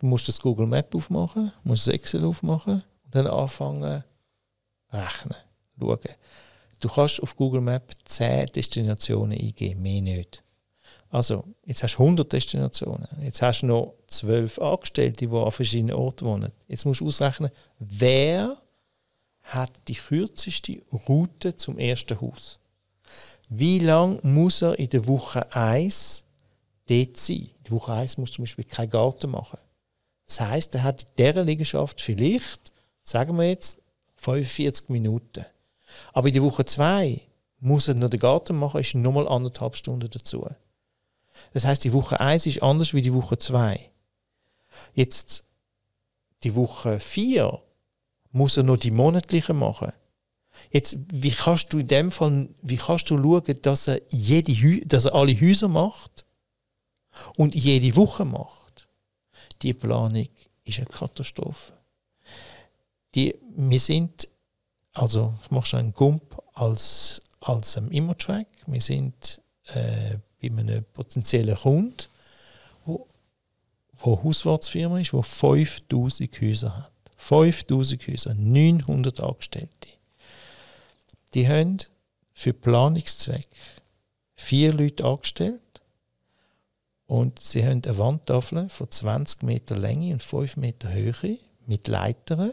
[0.02, 4.04] musst das Google Map aufmachen, musst das Excel aufmachen und dann anfangen
[4.90, 5.36] rechnen,
[5.78, 5.98] schauen.
[6.80, 10.42] Du kannst auf Google Map 10 Destinationen eingeben, mehr nicht.
[11.10, 13.08] Also, jetzt hast du 100 Destinationen.
[13.22, 16.52] Jetzt hast du noch 12 Angestellte, die an verschiedenen Orten wohnen.
[16.66, 18.60] Jetzt musst du ausrechnen, wer
[19.48, 22.60] hat die kürzeste Route zum ersten Haus.
[23.48, 26.24] Wie lange muss er in der Woche 1
[26.86, 27.50] dort sein?
[27.56, 29.58] In der Woche 1 muss zum Beispiel keinen Garten machen.
[30.26, 33.80] Das heißt, er hat in dieser Liegenschaft vielleicht, sagen wir jetzt,
[34.16, 35.46] 45 Minuten.
[36.12, 37.22] Aber in der Woche 2
[37.60, 40.46] muss er noch den Garten machen, ist nochmal anderthalb Stunden dazu.
[41.54, 43.90] Das heißt, die Woche 1 ist anders wie die Woche 2.
[44.92, 45.44] Jetzt,
[46.42, 47.62] die Woche 4
[48.32, 49.92] muss er noch die monatliche machen.
[50.70, 55.04] Jetzt, wie kannst du in dem Fall, wie kannst du schauen, dass er, jede, dass
[55.04, 56.24] er alle Häuser macht
[57.36, 58.88] und jede Woche macht?
[59.62, 60.28] Die Planung
[60.64, 61.72] ist eine Katastrophe.
[63.14, 64.28] Die, wir sind,
[64.92, 69.40] also ich mache schon einen Gump als, als um, Immotrack, wir sind
[69.74, 71.96] äh, bei einem potenziellen Kunden,
[72.84, 73.08] wo,
[73.96, 76.92] wo Hauswartsfirma ist, wo 5000 Häuser hat.
[77.18, 79.88] 5000 Häuser, 900 Angestellte.
[81.34, 81.78] Die haben
[82.32, 83.48] für Planungszweck
[84.34, 85.60] vier Leute angestellt
[87.06, 92.52] und sie haben eine Wandtafel von 20 Meter Länge und 5 Meter Höhe mit Leitern.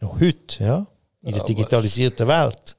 [0.00, 0.86] Noch heute, ja,
[1.22, 2.76] in der digitalisierten Welt.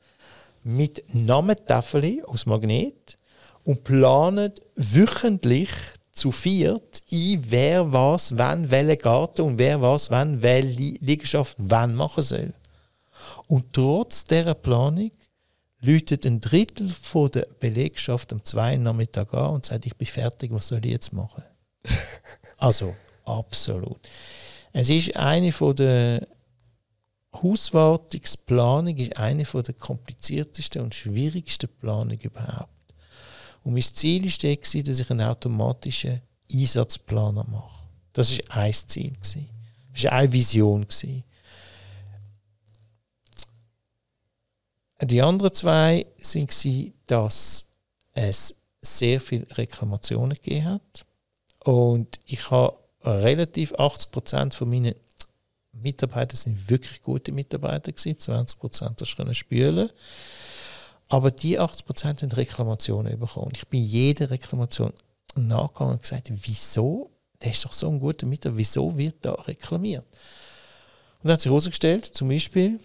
[0.63, 3.17] Mit Namentafeln aus Magnet
[3.63, 5.69] und planen wöchentlich
[6.15, 11.93] zu viert ein, wer was, wann, welche Garten und wer was, wann, welche Liegenschaft wann
[11.93, 12.54] machen soll.
[13.47, 15.12] Und trotz dieser Planung
[15.82, 20.51] läutet ein Drittel von der Belegschaft am zweiten Nachmittag an und sagt, ich bin fertig,
[20.51, 21.43] was soll ich jetzt machen?
[22.58, 23.99] also, absolut.
[24.71, 26.28] Es ist eine von der
[27.34, 32.74] Hauswartungsplanung ist eine von der kompliziertesten und schwierigsten Planungen überhaupt.
[33.65, 36.21] Und mein Ziel war, dass ich einen automatischen
[36.54, 37.82] Einsatzplaner mache.
[38.13, 39.13] Das war ein Ziel.
[39.91, 40.86] Das war eine Vision.
[45.01, 47.65] Die anderen zwei waren, dass
[48.13, 51.06] es sehr viele Reklamationen gegeben hat.
[51.63, 54.93] Und ich habe relativ 80 Prozent von meinen
[55.71, 58.19] Mitarbeitern sind wirklich gute Mitarbeiter gewesen.
[58.19, 59.89] 20 Prozent hast du spülen.
[61.09, 63.51] Aber die 80% haben Reklamationen bekommen.
[63.53, 64.93] Ich bin jeder Reklamation
[65.35, 67.11] nachgegangen und gesagt, wieso?
[67.41, 70.05] Der ist doch so ein guter Mitarbeiter, wieso wird da reklamiert?
[71.17, 72.79] Und dann hat sich herausgestellt, zum Beispiel,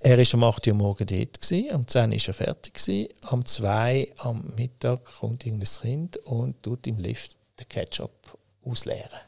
[0.00, 3.08] er war um 8 Uhr morgen dort, gewesen, am 10 Uhr war er fertig, gewesen,
[3.22, 9.20] am 2 Uhr am Mittag kommt irgendein Kind und tut im Lift den Ketchup ausleeren.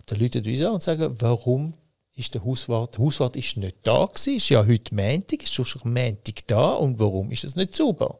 [0.00, 1.74] Und dann läutet uns an und sagen, warum
[2.16, 5.92] ist der Hauswart, der Hauswart ist nicht da gewesen, ist ja heute Montag, ist schon
[5.92, 8.18] Montag da und warum ist es nicht sauber?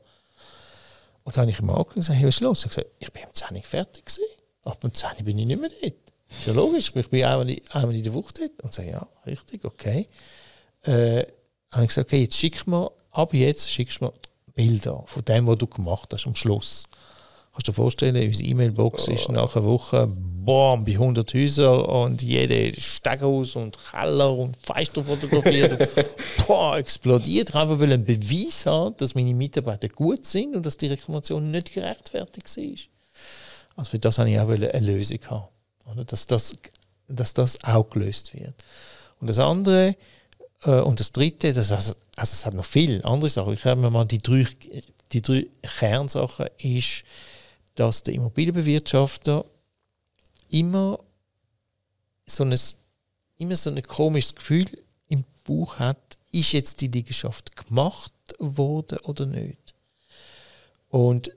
[1.24, 2.62] Und dann habe ich ihm und gesagt, hey, was ist los?
[2.64, 4.24] Ich gesagt, ich bin am 10 Uhr fertig gewesen,
[4.64, 5.94] ab um 10 Uhr bin ich nicht mehr dort.
[6.28, 8.62] Ist ja logisch, ich bin einmal, einmal in der Woche dort.
[8.62, 10.09] Und sage, ja, richtig, okay.
[10.82, 11.24] Äh,
[11.70, 14.12] habe ich gesagt, okay, jetzt schick mir, ab jetzt schickst du mir
[14.54, 16.85] Bilder von dem, was du gemacht hast am Schluss.
[17.57, 19.12] Kannst du dir vorstellen, unsere E-Mail-Box oh.
[19.12, 25.03] ist nach einer Woche boom, bei 100 Häusern und jede Steckhaus und Keller und Feister
[25.03, 25.88] fotografiert.
[26.47, 27.49] boah, explodiert.
[27.49, 31.73] Ich einfach einen Beweis haben, dass meine Mitarbeiter gut sind und dass die Reklamation nicht
[31.73, 32.90] gerechtfertigt ist.
[33.75, 35.49] Also für das habe ich auch eine Lösung haben.
[35.90, 36.05] Oder?
[36.05, 36.55] Dass, das,
[37.09, 38.53] dass das auch gelöst wird.
[39.19, 39.97] Und das andere,
[40.64, 43.55] äh, und das dritte, das, also, also es hat noch viele andere Sachen.
[43.55, 44.47] Ich habe mir mal die drei,
[45.12, 47.03] die drei Kernsachen ist,
[47.77, 49.45] dass der Immobilienbewirtschafter
[50.51, 50.99] immer
[52.27, 52.59] so ein,
[53.39, 54.66] immer so ein komisches Gefühl
[55.09, 59.74] im Bauch hat, ist jetzt die Liegenschaft gemacht worden oder nicht.
[60.89, 61.31] Und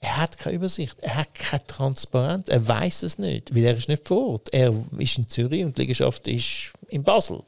[0.00, 3.88] er hat keine Übersicht, er hat keine Transparenz, er weiß es nicht, weil er ist
[3.88, 4.52] nicht vor Ort.
[4.52, 7.42] Er ist in Zürich und die Liegenschaft ist in Basel.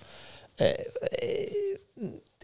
[0.57, 1.51] Äh, äh,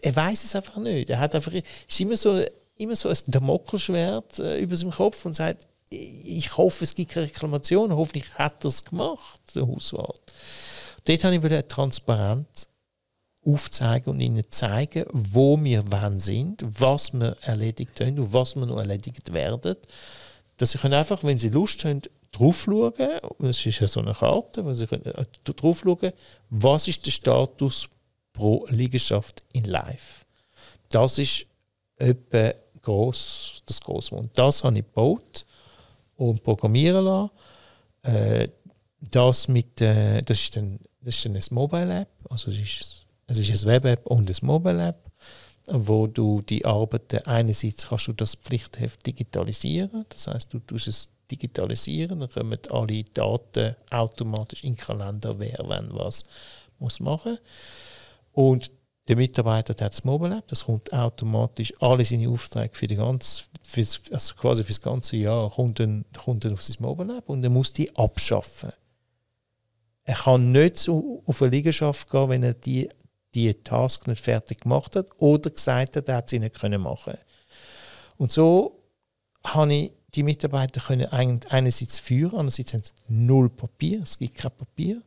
[0.01, 1.09] er weiß es einfach nicht.
[1.09, 2.45] Er hat einfach, ist immer so
[2.77, 7.27] immer so ein Damokelschwert äh, über seinem Kopf und sagt, ich hoffe, es gibt keine
[7.27, 10.21] Reklamation, hoffentlich hat er es gemacht, der Hauswart.
[11.05, 12.67] Dort habe ich transparent
[13.45, 18.65] aufzeigen und ihnen zeigen, wo wir wann sind, was wir erledigt haben und was wir
[18.65, 19.75] noch erledigt werden.
[20.57, 22.01] Dass sie können einfach, wenn sie Lust haben,
[22.31, 22.93] drauf schauen,
[23.39, 26.11] das ist ja so eine Karte, wo sie können äh, drauf schauen,
[26.49, 27.87] was ist der Status
[28.33, 30.25] pro Liegenschaft in Live.
[30.89, 31.45] Das ist
[31.97, 32.53] etwa
[32.85, 35.45] gross, das grosse Und das habe ich gebaut
[36.15, 37.31] und programmieren lassen.
[38.03, 38.47] Äh,
[39.01, 43.37] das, mit, äh, das, ist dann, das ist dann eine Mobile-App, also es ist, es
[43.37, 45.11] ist eine Web-App und eine Mobile-App,
[45.71, 51.09] wo du die Arbeiten, einerseits kannst du das Pflichtheft digitalisieren, das heißt du tust es
[51.29, 56.23] digitalisieren, dann kommen alle Daten automatisch in den Kalender, wer wann was
[56.79, 57.37] muss machen.
[58.33, 58.69] Und
[59.07, 63.43] der Mitarbeiter hat das Mobile App, das kommt automatisch alle seine Aufträge für die ganze,
[63.63, 67.29] für's, also quasi für das ganze Jahr kommt dann, kommt dann auf sein Mobile App
[67.29, 68.71] und er muss die abschaffen.
[70.03, 72.89] Er kann nicht auf eine Liegenschaft gehen, wenn er die,
[73.33, 77.17] die Task nicht fertig gemacht hat oder gesagt hat, er hat sie nicht können machen.
[78.17, 78.83] Und so
[79.43, 84.51] habe ich die Mitarbeiter können einerseits führen, andererseits haben sie null Papier, es gibt kein
[84.51, 85.01] Papier.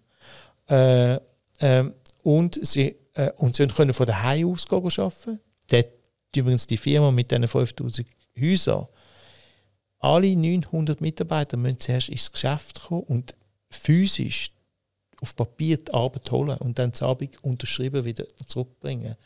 [0.69, 1.15] Äh,
[1.61, 1.91] äh,
[2.23, 5.41] und sie, äh, und sie können von daheim aus arbeiten.
[5.69, 5.89] Dort
[6.35, 8.07] übrigens die Firma mit diesen 5000
[8.41, 8.87] Häusern.
[9.99, 13.35] Alle 900 Mitarbeiter müssen zuerst ins Geschäft kommen und
[13.69, 14.53] physisch
[15.21, 19.17] auf Papier die Arbeit holen und dann die Abend unterschrieben wieder zurückbringen.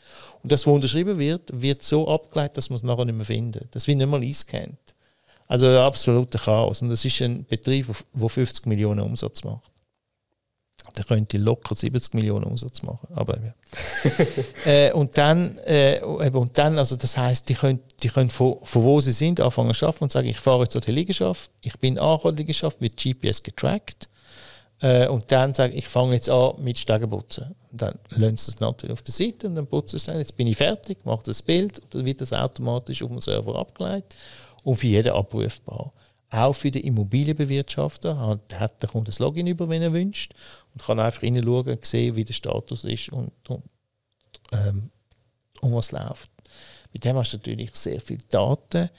[0.41, 3.75] Und das, was unterschrieben wird, wird so abgeleitet, dass man es nachher nicht mehr findet.
[3.75, 4.95] Das wird nicht mal eingescannt.
[5.47, 6.81] Also absoluter Chaos.
[6.81, 9.72] Und das ist ein Betrieb, der 50 Millionen Umsatz macht.
[10.95, 13.07] Der könnte locker 70 Millionen Umsatz machen.
[13.15, 13.53] Aber ja.
[14.65, 18.83] äh, und dann, äh, und dann, also das heißt, die können, die können von, von
[18.83, 21.97] wo sie sind anfangen zu arbeiten und sagen, ich fahre jetzt zur Liegenschaft, ich bin
[21.97, 24.07] auch an der Liegenschaft, wird GPS getrackt.
[24.83, 27.55] Äh, und dann sage ich, fange jetzt an mit Stegenputzen.
[27.71, 30.17] Dann lösen sie es natürlich auf der Seite und dann putzen sie es.
[30.17, 33.55] Jetzt bin ich fertig, mache das Bild und dann wird das automatisch auf dem Server
[33.55, 34.13] abgeleitet
[34.63, 35.93] und für jeden abrufbar.
[36.33, 40.33] Auch für den Immobilienbewirtschafter hat, hat der Kunde das Login über, wenn er wünscht
[40.73, 43.63] und kann einfach reinschauen und sehen, wie der Status ist und, und
[44.51, 44.89] ähm,
[45.61, 46.31] um was läuft.
[46.91, 48.89] Mit dem hast du natürlich sehr viele Daten.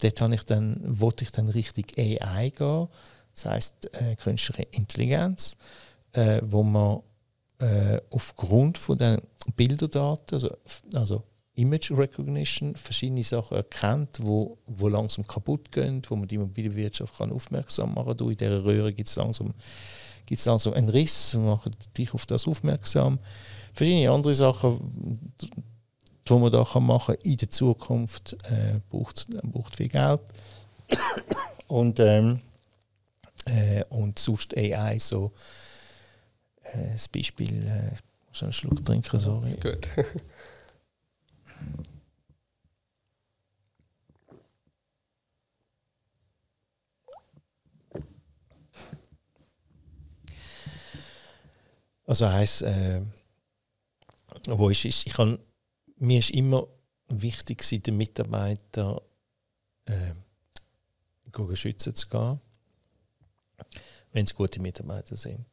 [0.00, 2.86] Dort habe ich dann, wollte ich dann richtig AI gehen,
[3.34, 5.56] das heißt äh, künstliche Intelligenz,
[6.12, 7.00] äh, wo man
[7.58, 9.20] äh, aufgrund von den
[9.56, 10.56] Bilderdaten, also,
[10.94, 11.24] also
[11.58, 17.32] Image Recognition verschiedene Sachen erkennt, wo, wo langsam kaputt gehen, wo man die Immobilienwirtschaft kann
[17.32, 18.30] aufmerksam machen kann.
[18.30, 19.52] In dieser Röhre gibt es langsam,
[20.30, 23.18] langsam einen Riss, wir machen dich auf das aufmerksam.
[23.74, 29.88] Verschiedene andere Sachen, die man da kann machen in der Zukunft, äh, braucht, braucht viel
[29.88, 30.20] Geld.
[31.66, 32.40] und, ähm,
[33.46, 35.32] äh, und sonst AI so
[36.62, 39.48] äh, das Beispiel, äh, ich muss einen Schluck trinken, sorry.
[39.48, 39.88] Ist gut.
[52.08, 53.02] Also heisst, äh,
[54.46, 55.38] wo ist, ist ich kann,
[55.96, 56.66] mir ist immer
[57.08, 59.02] wichtig, den Mitarbeiter
[59.84, 60.14] äh,
[61.54, 62.40] schützen zu gehen,
[64.12, 65.44] wenn es gute Mitarbeiter sind.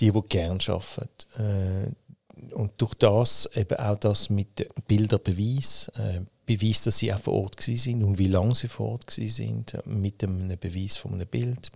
[0.00, 1.40] Die, die gerne arbeiten.
[1.40, 2.03] Äh,
[2.52, 7.60] und durch das eben auch das mit Bilderbeweis, äh, Beweis, dass sie auch vor Ort
[7.60, 11.70] sind und wie lange sie vor Ort sind, mit einem Beweis von einem Bild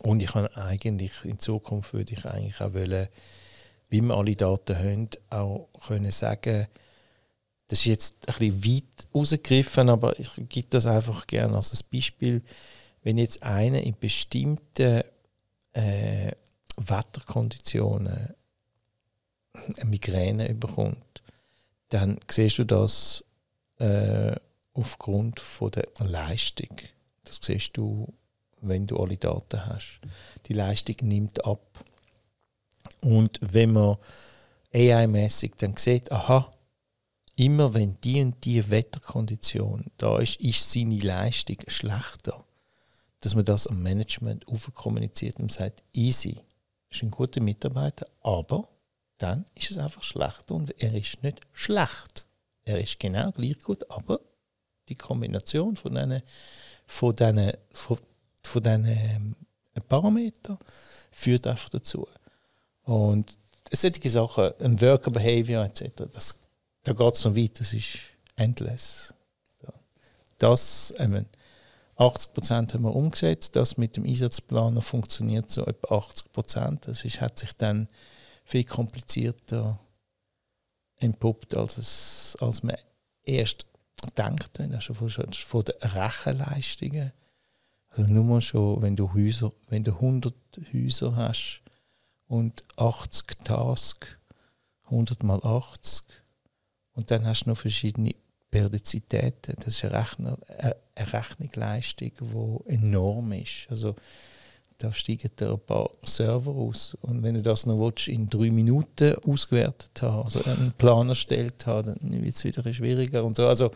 [0.00, 3.08] und ich kann eigentlich in Zukunft würde ich eigentlich auch wollen,
[3.88, 6.66] wie wir alle Daten haben, auch können sagen,
[7.68, 12.42] das ist jetzt ein bisschen weit rausgegriffen, aber ich gebe das einfach gerne als Beispiel.
[13.02, 15.02] Wenn jetzt einer in bestimmten
[15.72, 16.32] äh,
[16.76, 18.34] Wetterkonditionen
[19.76, 21.22] eine Migräne bekommt,
[21.88, 23.24] dann siehst du das
[23.78, 24.36] äh,
[24.74, 26.76] aufgrund von der Leistung.
[27.24, 28.12] Das siehst du
[28.60, 30.00] wenn du alle Daten hast.
[30.46, 31.84] Die Leistung nimmt ab.
[33.02, 33.96] Und wenn man
[34.74, 36.52] AI-mäßig dann sieht, aha,
[37.36, 42.44] immer wenn die und die Wetterkondition da ist, ist seine Leistung schlechter.
[43.20, 44.44] Dass man das am Management
[44.74, 46.40] kommuniziert und sagt, easy,
[46.90, 48.68] ist ein guter Mitarbeiter, aber
[49.18, 52.26] dann ist es einfach schlechter und er ist nicht schlecht.
[52.64, 54.20] Er ist genau gleich gut, aber
[54.88, 56.22] die Kombination von diesen,
[56.86, 57.98] von diesen, von
[58.46, 59.36] von diesen ähm,
[59.88, 60.58] Parametern
[61.10, 62.06] führt einfach dazu.
[62.84, 63.38] Und
[63.72, 66.36] solche Sachen, ein Worker Behavior etc., das,
[66.84, 67.98] da geht es noch weit, das ist
[68.36, 69.12] endless.
[70.38, 71.26] Das, ähm,
[71.96, 77.38] 80 haben wir umgesetzt, das mit dem Einsatzplaner funktioniert so etwa 80% Das ist, hat
[77.38, 77.88] sich dann
[78.46, 79.78] viel komplizierter
[80.96, 82.76] entpuppt, als, es, als man
[83.24, 83.66] erst
[84.16, 84.58] denkt.
[84.58, 87.12] Also von, von den Rechenleistungen
[87.96, 90.34] also nur schon, wenn du Häuser, wenn du 100
[90.72, 91.62] Häuser hast
[92.28, 94.18] und 80 Tasks
[94.84, 96.04] 100 mal 80
[96.92, 98.14] und dann hast du noch verschiedene
[98.50, 99.54] Periodizitäten.
[99.56, 103.66] Das ist eine, Rechner, eine Rechnungsleistung, die enorm ist.
[103.70, 103.96] Also
[104.78, 106.96] da steigen da ein paar Server aus.
[107.02, 111.66] Und wenn du das noch willst, in drei Minuten ausgewertet haben, also einen Plan erstellt
[111.66, 113.46] haben, dann wird es wieder schwieriger und so.
[113.46, 113.70] Also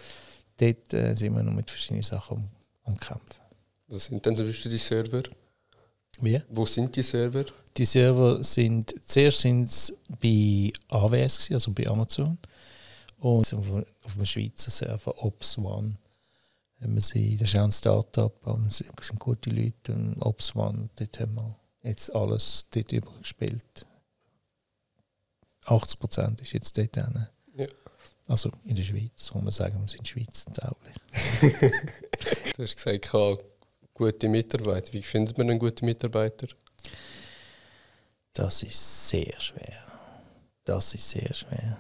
[0.57, 2.37] dort äh, sind wir noch mit verschiedenen Sachen
[2.85, 3.41] am, am Kämpfen.
[3.89, 5.23] Was sind denn zum Beispiel die Server?
[6.21, 6.41] Wie?
[6.51, 7.45] Wo sind die Server?
[7.77, 12.39] Die Server sind, zuerst sind es bei AWS, also bei Amazon,
[13.19, 15.97] und auf einem Schweizer Server, Ops One.
[16.81, 21.21] Wir sind, das ist auch ein Start-up, es sind gute Leute und Ops One, dort
[21.21, 23.87] haben wir jetzt alles dort übergespielt.
[25.67, 27.27] 80 Prozent ist jetzt dort drin.
[27.55, 27.67] Ja.
[28.27, 30.97] Also in der Schweiz, kann man sagen, wir sind Schweiz tauglich.
[32.57, 33.11] du hast gesagt,
[33.93, 34.93] gute Mitarbeiter.
[34.93, 36.47] Wie findet man einen guten Mitarbeiter?
[38.33, 39.83] Das ist sehr schwer.
[40.65, 41.79] Das ist sehr schwer.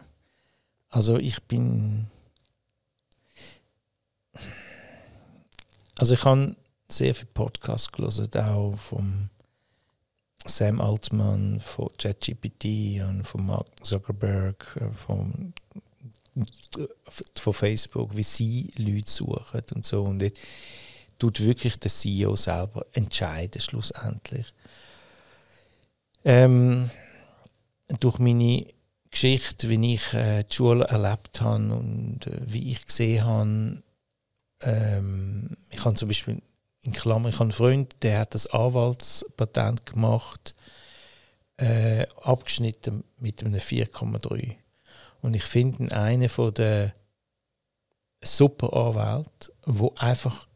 [0.88, 2.08] Also ich bin.
[6.00, 6.56] Also ich habe
[6.88, 9.28] sehr viele Podcasts gelesen, auch vom
[10.46, 15.52] Sam Altman, von ChatGPT und von Mark Zuckerberg, äh, von,
[17.34, 20.04] von Facebook, wie sie Leute suchen und so.
[20.04, 20.38] Und dort
[21.18, 24.54] tut wirklich der CEO selber entscheiden, schlussendlich.
[26.24, 26.88] Ähm,
[27.98, 28.64] durch meine
[29.10, 33.82] Geschichte, wie ich äh, die Schule erlebt habe und äh, wie ich gesehen habe,
[34.62, 36.42] ähm, ich habe zum Beispiel
[36.82, 40.54] in Klammer, ich habe einen Freund, der hat das Anwaltspatent gemacht,
[41.56, 44.56] äh, abgeschnitten mit einem 4,3.
[45.20, 46.94] Und ich finde einen von der
[48.22, 50.46] super Anwälte, wo einfach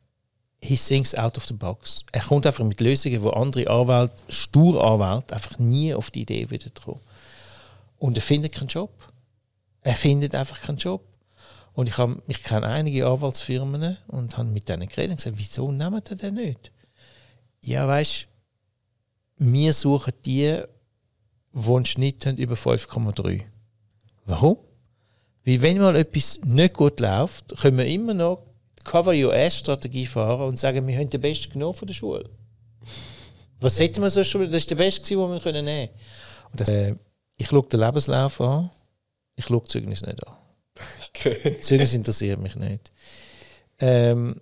[0.65, 2.05] he thinks out of the box.
[2.13, 6.49] Er kommt einfach mit Lösungen, wo andere Anwälte, stur Anwälte, einfach nie auf die Idee
[6.49, 7.01] wieder kommen.
[7.99, 8.91] Und er findet keinen Job.
[9.83, 11.03] Er findet einfach keinen Job.
[11.75, 15.73] Und ich, hab, ich kenne einige Anwaltsfirmen und habe mit denen geredet und gesagt, wieso
[15.73, 16.71] nehmen die den nicht?
[17.61, 18.29] Ja, weißt
[19.39, 20.61] du, wir suchen die,
[21.53, 23.43] die einen Schnitt haben über 5,3.
[24.27, 24.59] Warum?
[25.45, 28.43] Weil wenn mal etwas nicht gut läuft, können wir immer noch
[28.79, 32.31] die Cover-US-Strategie fahren und sagen, wir haben den Besten genommen von der Schule.
[33.61, 34.47] Was hätten wir so schon?
[34.47, 35.89] Das ist der Beste, den wir nehmen können.
[36.53, 36.95] Und das, äh,
[37.37, 38.71] ich schaue den Lebenslauf an,
[39.35, 40.37] ich schaue Zeugnis nicht an.
[41.09, 41.61] Okay.
[41.61, 42.91] Zeugnis interessiert mich nicht.
[43.79, 44.41] Ähm,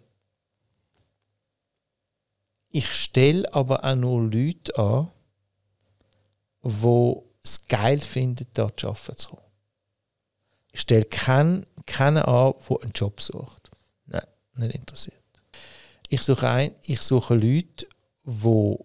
[2.71, 5.11] ich stelle aber auch nur Leute an,
[6.63, 9.43] die es geil finden, dort zu arbeiten zu kommen.
[10.73, 13.71] Ich stelle keinen, keinen an, der einen Job sucht.
[14.07, 15.17] Nein, nicht interessiert.
[16.09, 17.87] Ich suche, ein, ich suche Leute,
[18.25, 18.77] die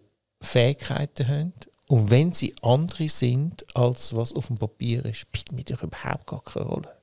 [0.41, 1.53] Fähigkeiten haben,
[1.87, 6.27] und wenn sie andere sind, als was auf dem Papier ist, spielt mir doch überhaupt
[6.27, 6.96] gar keine Rolle.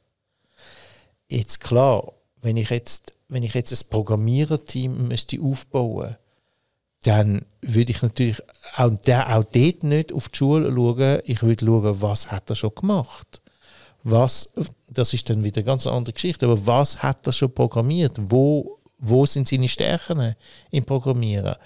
[1.29, 6.17] Jetzt klar, wenn ich jetzt, wenn ich jetzt ein Programmiererteam müsste aufbauen
[7.05, 8.43] dann würde ich natürlich
[8.77, 11.21] auch, der, auch dort nicht auf die Schule schauen.
[11.25, 13.43] Ich würde schauen, was hat er schon gemacht.
[14.03, 14.51] Was,
[14.89, 16.47] das ist dann wieder eine ganz andere Geschichte.
[16.47, 18.15] Aber was hat er schon programmiert?
[18.17, 20.35] Wo, wo sind seine Stärken
[20.71, 21.57] im Programmieren?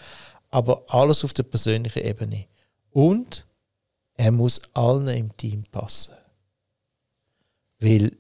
[0.51, 2.47] Aber alles auf der persönlichen Ebene.
[2.91, 3.47] Und
[4.15, 6.15] er muss allen im Team passen.
[7.79, 8.13] Weil,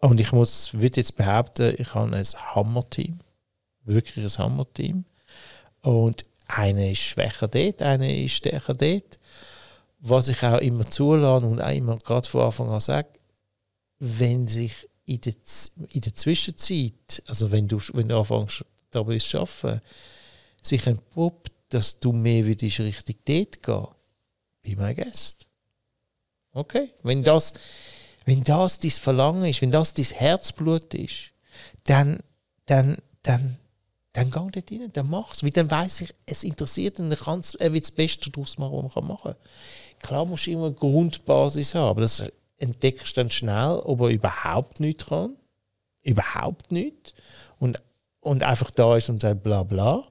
[0.00, 3.18] und ich muss, würde jetzt behaupten, ich habe ein Hammer-Team.
[3.84, 5.04] Wirklich ein Hammer-Team.
[5.82, 9.18] Und einer ist schwächer dort, einer ist stärker dort.
[10.00, 13.08] Was ich auch immer zulasse und auch immer gerade von Anfang an sage,
[13.98, 15.34] wenn sich in der,
[15.90, 19.82] in der Zwischenzeit, also wenn du, wenn du anfängst, dabei zu arbeiten,
[20.62, 23.86] sich entpuppt, dass du mehr würdest Richtung dort gehen,
[24.62, 25.46] be my guest.
[26.52, 26.90] Okay?
[27.02, 27.52] Wenn das,
[28.24, 31.32] wenn das dein Verlangen ist, wenn das dein Herzblut ist,
[31.84, 32.20] dann,
[32.66, 33.58] dann, dann,
[34.12, 35.42] dann geh dort rein, dann mach's.
[35.42, 39.06] Weil dann weiss ich, es interessiert ihn, er wird das Beste daraus machen, was man
[39.06, 40.00] machen kann.
[40.00, 42.24] Klar musst du immer eine Grundbasis haben, aber das
[42.58, 45.36] entdeckst du dann schnell, ob er überhaupt nichts kann.
[46.02, 47.12] Überhaupt nichts.
[47.58, 47.82] Und,
[48.20, 50.02] und einfach da ist und sagt bla bla.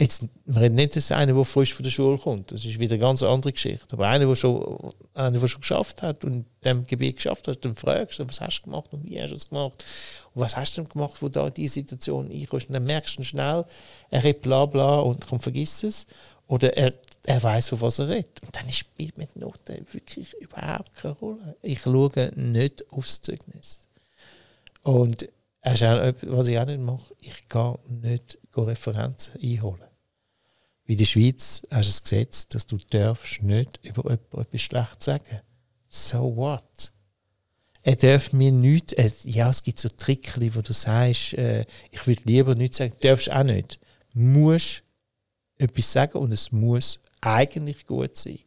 [0.00, 2.52] Jetzt, man redet nicht, dass einer, der frisch von der Schule kommt.
[2.52, 3.84] Das ist wieder eine ganz andere Geschichte.
[3.90, 7.64] Aber einer, der schon, einer, der schon geschafft hat und in diesem Gebiet geschafft hat,
[7.64, 9.84] dann fragst du, was hast du gemacht und wie hast du es gemacht?
[10.34, 12.68] Und was hast du denn gemacht, wo da diese Situation einkommst?
[12.68, 13.64] Und dann merkst du schnell,
[14.10, 16.06] er redet bla bla und komm, vergiss es.
[16.46, 16.92] Oder er,
[17.24, 18.40] er weiß, von was er redet.
[18.42, 21.56] Und dann spielt mit Noten wirklich überhaupt keine Rolle.
[21.60, 23.80] Ich schaue nicht aufs Zeugnis.
[24.84, 25.28] Und
[25.64, 29.87] was ich auch nicht mache, ich gehe nicht Referenzen einholen.
[30.88, 34.62] Wie in der Schweiz hast du ein Gesetz, dass du darfst nicht über jemanden etwas
[34.62, 35.42] schlecht sagen
[35.90, 36.92] So what?
[37.82, 42.06] Er darf mir nichts, äh, ja, es gibt so Trickli, wo du sagst, äh, ich
[42.06, 43.78] würde lieber nichts sagen, darfst auch nicht.
[44.14, 44.82] Musst
[45.58, 48.38] etwas sagen und es muss eigentlich gut sein.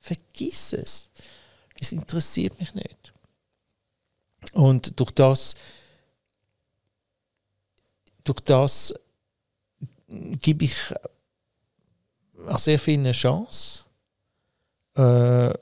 [0.00, 1.10] Vergiss es.
[1.78, 3.12] Es interessiert mich nicht.
[4.54, 5.54] Und durch das,
[8.24, 8.94] durch das
[10.08, 10.74] gebe ich
[12.48, 13.84] auch sehr vielen Chance,
[14.96, 15.52] äh,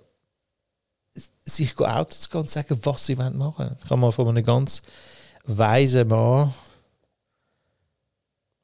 [1.45, 3.77] sich Auto zu gehen und sagen, was sie machen wollen.
[3.85, 4.83] Ich habe mal von einem ganz
[5.45, 6.53] weisen Mann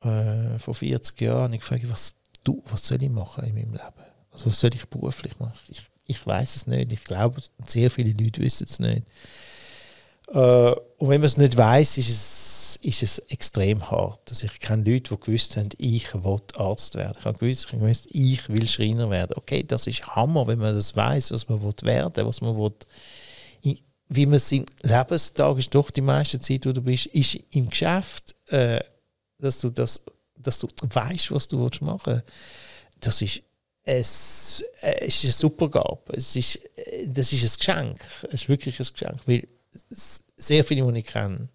[0.03, 4.05] äh, vor 40 Jahren gefragt, was, du, was soll ich machen in meinem Leben?
[4.31, 5.59] Also was soll ich beruflich machen?
[5.69, 6.93] Ich, ich weiß es nicht.
[6.93, 9.07] Ich glaube, sehr viele Leute wissen es nicht.
[10.33, 14.31] Äh, und wenn man es nicht weiß, ist es, ist es extrem hart.
[14.31, 17.17] Also ich kenne Leute, die gewusst haben, ich will Arzt werden.
[17.19, 19.35] Ich habe gewusst, ich, gewusst, ich will Schreiner werden.
[19.37, 22.73] Okay, das ist Hammer, wenn man das weiß, was man will werden, was man will.
[24.09, 28.35] Wie man sein Lebenstag ist doch die meiste Zeit, wo du bist, ist im Geschäft,
[28.49, 28.81] äh,
[29.39, 30.03] dass du das,
[30.37, 32.23] dass du weißt, was du willst machen.
[33.01, 33.43] Das ist
[33.85, 36.13] es, es ist eine Supergabe.
[36.15, 36.61] Es ist,
[37.07, 38.01] das ist ein Geschenk.
[38.29, 39.21] Es ist wirklich ein Geschenk.
[39.27, 39.49] Weil
[40.37, 41.49] sehr viele, die ich kenne,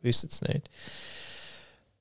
[0.00, 0.68] wissen es nicht.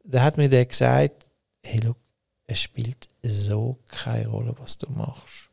[0.04, 1.26] Da hat mir der gesagt,
[1.64, 1.98] hey, look,
[2.46, 5.50] es spielt so keine Rolle, was du machst.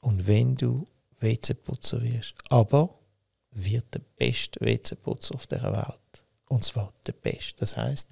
[0.00, 0.84] Und wenn du
[1.20, 2.94] WC-Putzer wirst, aber
[3.50, 6.24] wird der beste WC-Putzer auf der Welt.
[6.46, 7.58] Und zwar der beste.
[7.58, 8.08] Das heißt,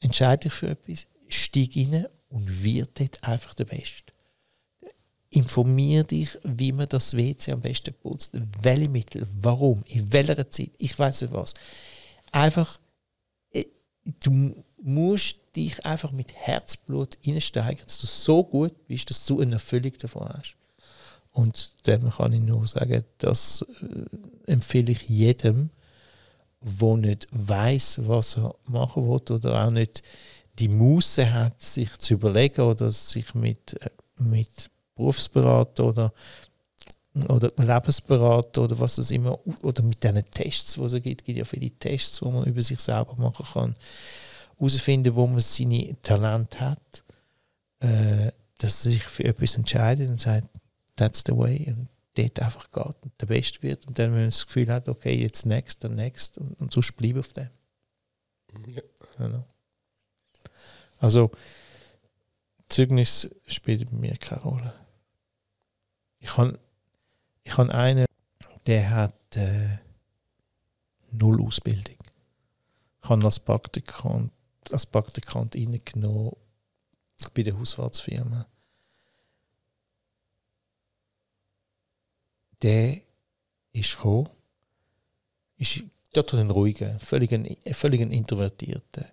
[0.00, 4.11] entscheide dich für etwas, steig rein und wird dort einfach der Beste
[5.32, 8.32] informier dich, wie man das WC am besten putzt.
[8.62, 11.54] Welche Mittel, warum, in welcher Zeit, ich weiß nicht was.
[12.30, 12.78] Einfach,
[13.52, 13.64] äh,
[14.20, 19.54] du musst dich einfach mit Herzblut einsteigen, dass du so gut bist, dass du eine
[19.54, 20.56] Erfüllung davon hast.
[21.32, 25.70] Und dem kann ich nur sagen, das äh, empfehle ich jedem,
[26.60, 30.02] der nicht weiß, was er machen will oder auch nicht
[30.58, 34.70] die Muße hat, sich zu überlegen oder sich mit, äh, mit
[35.02, 36.12] Berufsberater oder,
[37.28, 41.44] oder Lebensberater oder was es immer, oder mit diesen Tests, die es gibt, gibt ja
[41.44, 43.76] viele Tests, wo man über sich selber machen kann,
[44.56, 47.04] herausfinden, wo man seine Talente hat,
[47.80, 50.48] äh, dass er sich für etwas entscheidet und sagt,
[50.96, 54.28] that's the way und dort einfach geht und der Beste wird und dann, wenn man
[54.28, 57.48] das Gefühl hat, okay, jetzt next, dann next und, und sonst bleibe auf dem.
[58.66, 58.82] Ja.
[59.16, 59.44] Genau.
[60.98, 61.32] Also,
[62.68, 64.72] Zeugnis spielt bei mir keine Rolle.
[66.22, 66.58] Ich habe
[67.42, 68.06] ich hab einen,
[68.66, 69.78] der hat äh,
[71.10, 71.96] null Ausbildung.
[73.02, 74.32] Ich habe als Praktikant,
[74.70, 76.32] als Praktikant reingenommen
[77.34, 78.46] bei der Hausfahrtsfirma.
[82.62, 83.00] Der
[83.72, 84.30] ist gekommen,
[85.58, 89.06] ist dort ein ruhiger, völlig ein, völlig ein introvertierter.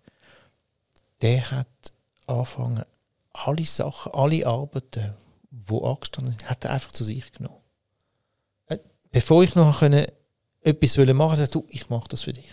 [1.21, 1.91] Der hat
[2.27, 2.85] angefangen,
[3.33, 5.15] alle Sachen, alle Arbeiten,
[5.51, 7.57] wo angestanden sind, hat er einfach zu sich genommen.
[8.67, 8.77] Äh,
[9.11, 10.05] bevor ich noch können,
[10.61, 12.51] etwas machen wollte, du, ich mache das für dich.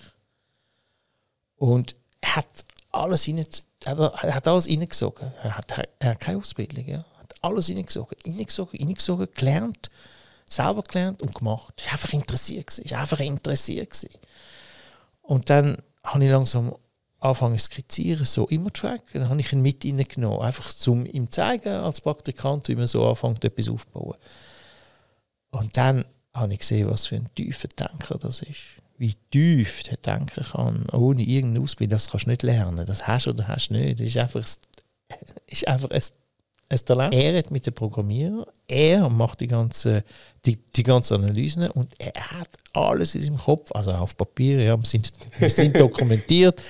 [1.56, 3.44] Und er hat alles rein,
[3.84, 5.32] er hat alles reingesogen.
[5.42, 6.86] Er hat, er hat keine Ausbildung.
[6.86, 9.90] Er hat alles reingesogen, reingesogen, reingesogen, gelernt,
[10.48, 11.74] selber gelernt und gemacht.
[11.78, 12.78] Er war einfach interessiert.
[12.78, 14.08] Er war einfach interessiert.
[15.22, 16.74] Und dann habe ich langsam
[17.20, 19.20] anfangen zu skizzieren, so immer tracken.
[19.20, 23.08] Dann habe ich ihn mit reingenommen, einfach um ihm zeigen, als Praktikant, wie man so
[23.08, 24.16] anfängt, etwas aufzubauen.
[25.50, 26.04] Und dann
[26.34, 28.60] habe ich gesehen, was für ein tiefer Denker das ist.
[28.98, 31.96] Wie tief der denken kann, ohne irgendeine Ausbildung.
[31.96, 32.86] Das kannst du nicht lernen.
[32.86, 34.00] Das hast du oder hast du nicht.
[34.00, 34.40] Das ist einfach,
[35.46, 36.02] ist einfach ein,
[36.68, 37.14] ein Talent.
[37.14, 40.02] Er hat mit dem Programmierer, er macht die ganze,
[40.44, 44.76] die, die ganze Analysen und er hat alles in seinem Kopf, also auf Papier, ja,
[44.76, 46.60] wir sind, wir sind dokumentiert.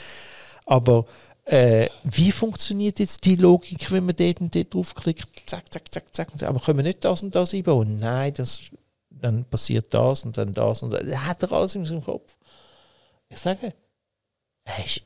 [0.67, 1.07] Aber
[1.45, 5.49] äh, wie funktioniert jetzt die Logik, wenn man dort und dort draufklickt?
[5.49, 6.43] Zack, zack, zack, zack.
[6.43, 7.99] Aber können wir nicht das und das einbauen?
[7.99, 8.63] Nein, das,
[9.09, 11.05] dann passiert das und dann das und das.
[11.17, 12.37] Hat er alles in seinem Kopf.
[13.29, 13.73] Ich sage,
[14.65, 15.03] er ist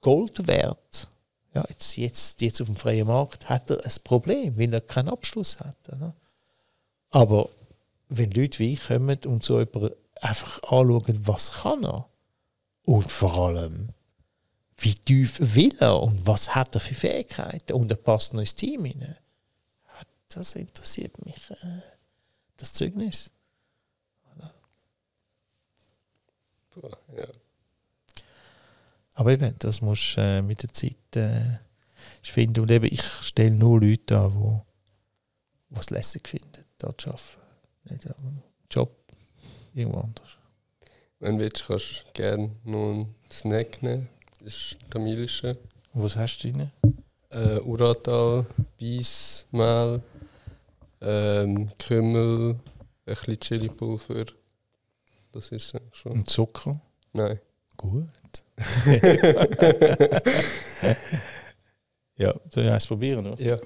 [0.00, 1.08] Gold wert.
[1.54, 5.08] Ja, jetzt, jetzt, jetzt auf dem freien Markt hat er ein Problem, weil er keinen
[5.08, 5.76] Abschluss hat.
[5.88, 6.14] Oder?
[7.10, 7.48] Aber
[8.08, 12.08] wenn Leute wie ich kommen und so einfach anschauen, was kann er
[12.84, 13.90] und vor allem,
[14.78, 18.54] wie tief will er und was hat er für Fähigkeiten und er passt noch ins
[18.54, 19.16] Team hinein.
[20.28, 21.80] Das interessiert mich, äh,
[22.56, 23.30] das Zeugnis.
[27.16, 27.28] Ja.
[29.14, 31.58] Aber eben, das muss äh, mit der Zeit äh,
[32.22, 32.60] finden.
[32.60, 34.62] Und eben, ich stelle nur Leute an,
[35.70, 37.44] die es lässig finden, dort zu arbeiten.
[37.84, 38.32] Nicht aber
[38.70, 38.96] Job,
[39.72, 40.30] irgendwo anders.
[41.20, 44.08] Wenn du willst, kannst du gerne noch einen Snack nehmen.
[44.44, 45.56] Das ist tamilische.
[45.94, 46.70] Und was hast du drin?
[47.30, 48.44] Äh, Uratal,
[48.78, 50.02] Weiss, Mehl,
[51.00, 52.58] ähm, Kümmel, ein
[53.06, 54.26] bisschen Chili-Pulver.
[55.32, 56.12] Das ist es schon.
[56.12, 56.78] Und Zucker?
[57.14, 57.40] Nein.
[57.78, 58.04] Gut.
[62.16, 63.26] ja, soll ich eins probieren?
[63.26, 63.42] Oder?
[63.42, 63.56] Ja,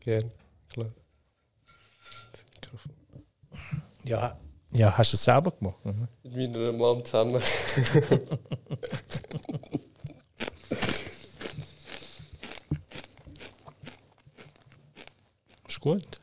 [0.00, 0.30] gerne.
[0.68, 0.90] Klar.
[4.04, 4.36] Ja.
[4.72, 5.78] Ja, hast du es selber gemacht?
[5.84, 6.08] oder?
[6.24, 7.40] Mit meiner Mom zusammen.
[15.84, 16.18] gut.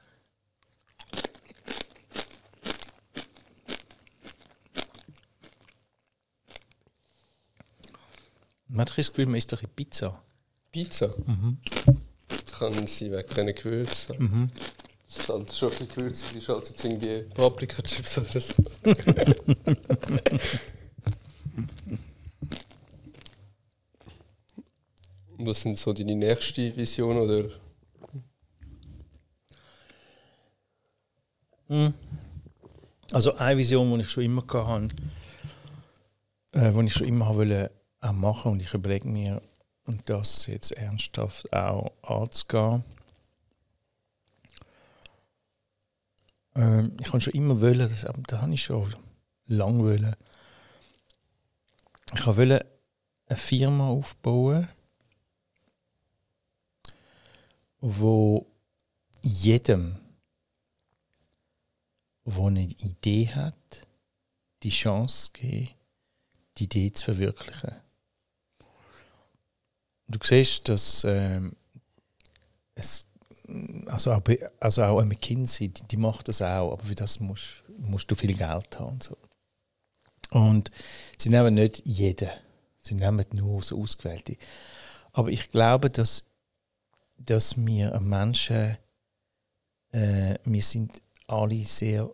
[8.68, 10.20] Man hat das Gefühl, man isst doch eine Pizza.
[10.72, 11.14] Pizza.
[12.57, 14.16] Kann sie wegen diesen Gewürzen.
[14.18, 14.47] Mhm.
[15.05, 18.53] Das ist halt schon ein bisschen gewürzig, ist halt jetzt irgendwie Paprika-Chips oder so.
[18.84, 19.05] Und
[25.49, 27.61] Was sind so deine nächste Vision oder
[33.14, 34.88] Also eine Vision, die ich schon immer hatte,
[36.52, 39.42] äh, die ich schon immer wollte auch machen und ich überlege mir,
[39.86, 42.84] und das jetzt ernsthaft auch anzugehen.
[46.56, 48.94] Ähm, ich kann schon immer wollen, das, aber da habe ich schon
[49.48, 50.16] lange wollen.
[52.14, 52.66] Ich wollte
[53.28, 54.68] eine Firma aufbauen,
[57.80, 58.46] wo
[59.22, 59.98] jedem,
[62.26, 63.88] der eine Idee hat,
[64.64, 65.70] die Chance geben,
[66.58, 67.76] die Idee zu verwirklichen.
[70.08, 71.56] Du siehst, dass ähm,
[72.76, 73.06] es,
[73.88, 74.22] also, auch,
[74.60, 78.36] also auch McKinsey, die, die macht das auch, aber für das musst, musst du viel
[78.36, 78.94] Geld haben.
[78.94, 79.18] Und, so.
[80.32, 80.72] und
[81.18, 82.30] sie nehmen nicht jeden,
[82.80, 84.38] sie nehmen nur so ausgewählte.
[85.14, 86.24] Aber ich glaube, dass,
[87.18, 88.78] dass wir Menschen,
[89.92, 91.02] äh, wir sind
[91.32, 92.10] alle sehr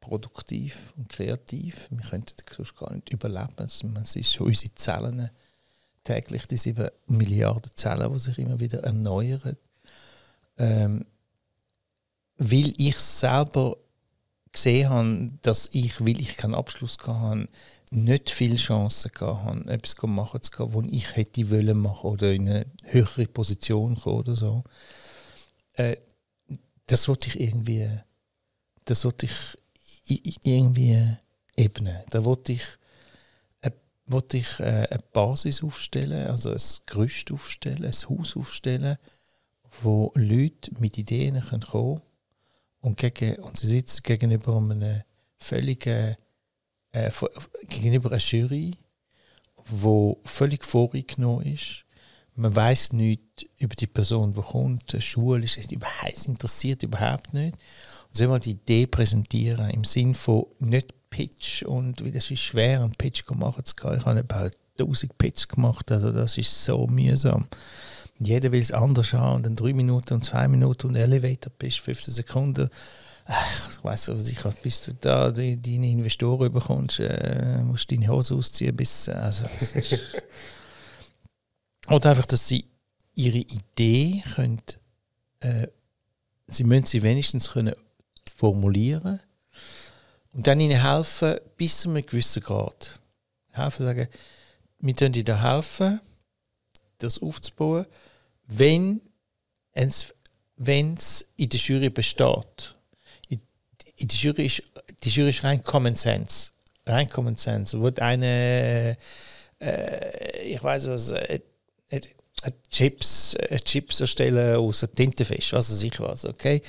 [0.00, 1.88] produktiv und kreativ.
[1.90, 3.52] Wir könnten sonst gar nicht überleben.
[3.56, 5.30] Also, Es ist schon unsere Zellen
[6.04, 9.56] täglich die sieben Milliarden Zellen, die sich immer wieder erneuern.
[10.58, 11.06] Ähm,
[12.38, 13.76] weil ich selber
[14.50, 17.48] gesehen habe, dass ich, weil ich keinen Abschluss hatte,
[17.90, 22.48] nicht viele Chancen hatte, etwas machen zu können, was ich hätte wollen machen oder in
[22.48, 24.64] eine höhere Position kommen oder so.
[25.74, 25.96] Äh,
[26.86, 27.88] das wollte ich irgendwie,
[28.84, 31.16] das wollte ich irgendwie
[31.56, 31.98] ebnen.
[32.10, 32.62] Da wollte ich
[34.06, 38.96] wollte ich äh, eine Basis aufstellen, also ein Gerüst aufstellen, ein Haus aufstellen,
[39.80, 42.02] wo Leute mit Ideen können kommen
[42.80, 45.02] und, gegen, und sie sitzen gegenüber einem
[45.38, 46.16] völligen,
[46.92, 47.10] äh,
[47.68, 48.72] gegenüber einer Jury,
[49.66, 51.84] wo völlig vorgenommen ist.
[52.34, 57.56] Man weiß nichts über die Person, die kommt, Schule ist, überhaupt- es interessiert überhaupt nicht.
[58.12, 62.82] Soll mal die Idee präsentieren im Sinn von nicht Pitch und wie das ist schwer,
[62.82, 63.98] einen Pitch machen zu können.
[63.98, 67.46] Ich habe etwa 1000 Pitches gemacht, also das ist so mühsam.
[68.18, 71.80] Jeder will es anders haben und dann drei Minuten und zwei Minuten und Elevator bist
[71.80, 72.68] 15 Sekunden.
[73.70, 78.08] Ich weiß was ich hab, bis du da deine Investoren bekommst, äh, musst du deine
[78.08, 79.44] Hose ausziehen, bis also
[81.88, 82.64] oder einfach, dass sie
[83.14, 84.62] ihre Idee können,
[85.40, 85.68] äh,
[86.46, 87.74] sie müssen sie wenigstens können
[88.42, 89.20] formulieren
[90.32, 92.98] und dann ihnen helfen bis zu einem gewissen Grad.
[93.52, 94.08] Helfen sagen,
[94.80, 96.00] wir können da helfen,
[96.98, 97.86] das aufzubauen,
[98.48, 99.00] wenn
[99.70, 100.12] es
[100.56, 102.74] wenn's in der Jury besteht.
[103.28, 103.40] In,
[104.08, 104.64] der Jury ist,
[105.04, 106.50] die Jury ist rein Common Sense.
[106.84, 107.80] Rein Common Sense.
[107.80, 108.96] Wo eine,
[109.60, 111.38] äh, ich weiß was, äh,
[111.90, 112.00] äh,
[112.42, 116.60] äh, Chips, äh, Chips erstellen aus Tintenfisch, was weiß ich was, okay?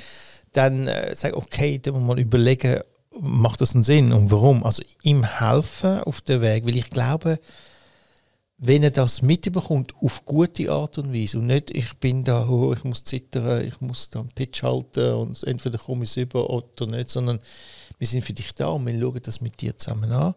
[0.54, 2.82] Dann äh, sag okay, dann muss man überlegen,
[3.20, 4.64] macht das einen Sinn und warum?
[4.64, 7.40] Also ihm helfen auf dem Weg, weil ich glaube,
[8.66, 12.72] wenn er das mitbekommt, auf gute Art und Weise und nicht, ich bin da, oh,
[12.72, 16.50] ich muss zittern, ich muss da einen Pitch halten und entweder komme ich es über
[16.50, 17.40] oder nicht, sondern
[17.98, 20.34] wir sind für dich da und wir schauen das mit dir zusammen an,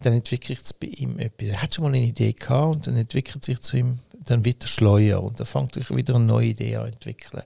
[0.00, 1.48] dann entwickelt es bei ihm etwas.
[1.48, 4.62] Er hat schon mal eine Idee gehabt und dann entwickelt sich zu ihm, dann wird
[4.64, 7.42] er schleuer und dann fängt er wieder eine neue Idee an zu entwickeln.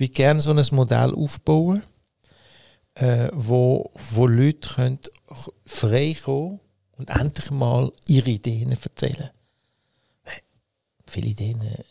[0.00, 1.82] Würde gerne so ein Modell aufbauen,
[2.94, 4.98] äh, wo, wo Leute können
[5.66, 6.58] frei kommen
[6.96, 9.28] und endlich mal ihre Ideen erzählen.
[11.06, 11.84] Viele Ideen, äh,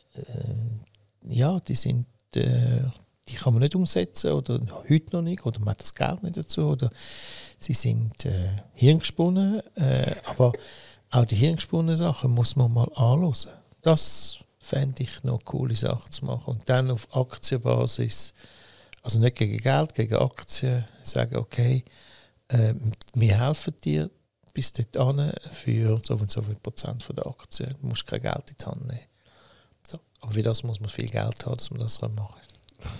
[1.29, 2.81] ja, die sind, äh,
[3.27, 6.35] die kann man nicht umsetzen oder heute noch nicht oder man hat das Geld nicht
[6.35, 6.89] dazu oder
[7.59, 10.53] sie sind äh, hirngesponnen, äh, aber
[11.11, 13.53] auch die hirngesponnen Sachen muss man mal anschauen.
[13.83, 14.39] Das
[14.69, 18.33] fände ich noch coole Sache zu machen und dann auf Aktienbasis,
[19.01, 21.83] also nicht gegen Geld, gegen Aktien, sagen, okay,
[22.49, 22.75] äh,
[23.15, 24.11] wir helfen dir
[24.53, 27.73] bis dorthin für so und so viel Prozent von der Aktien.
[27.81, 29.07] Du musst kein Geld in die Hand nehmen.
[29.87, 29.99] So.
[30.21, 32.91] Aber für das muss man viel Geld haben, dass man das machen kann.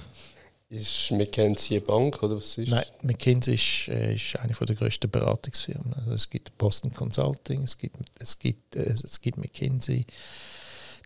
[0.70, 2.70] Ist McKinsey eine Bank oder was ist?
[2.70, 5.94] Nein, McKinsey ist, äh, ist eine der grössten Beratungsfirmen.
[5.96, 10.06] Also es gibt Boston Consulting, es gibt, es gibt, äh, es gibt McKinsey,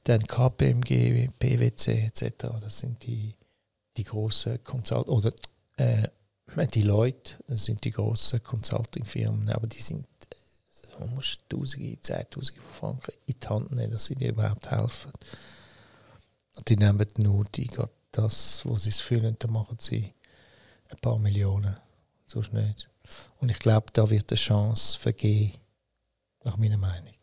[0.03, 2.47] dann KPMG, PwC etc.
[2.59, 3.35] Das sind die,
[3.97, 5.31] die großen Consult oder
[5.77, 6.07] äh,
[6.73, 10.05] die Leute, das sind die großen Consulting-Firmen, aber die sind
[10.99, 15.11] man muss Tausende, Zehntausende von Franken in die Hand nehmen, dass sie dir überhaupt helfen.
[16.55, 17.69] Und die nehmen nur die,
[18.11, 20.13] das, was sie fühlen, dann machen sie
[20.89, 21.75] ein paar Millionen.
[22.27, 22.89] Sonst nicht.
[23.39, 25.57] Und ich glaube, da wird eine Chance vergehen,
[26.43, 27.13] nach meiner Meinung.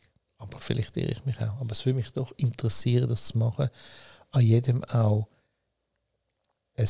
[0.41, 1.61] Aber vielleicht irre ich mich auch.
[1.61, 3.69] Aber es würde mich doch interessieren, das zu machen,
[4.33, 5.29] an jedem auch
[6.77, 6.89] ein,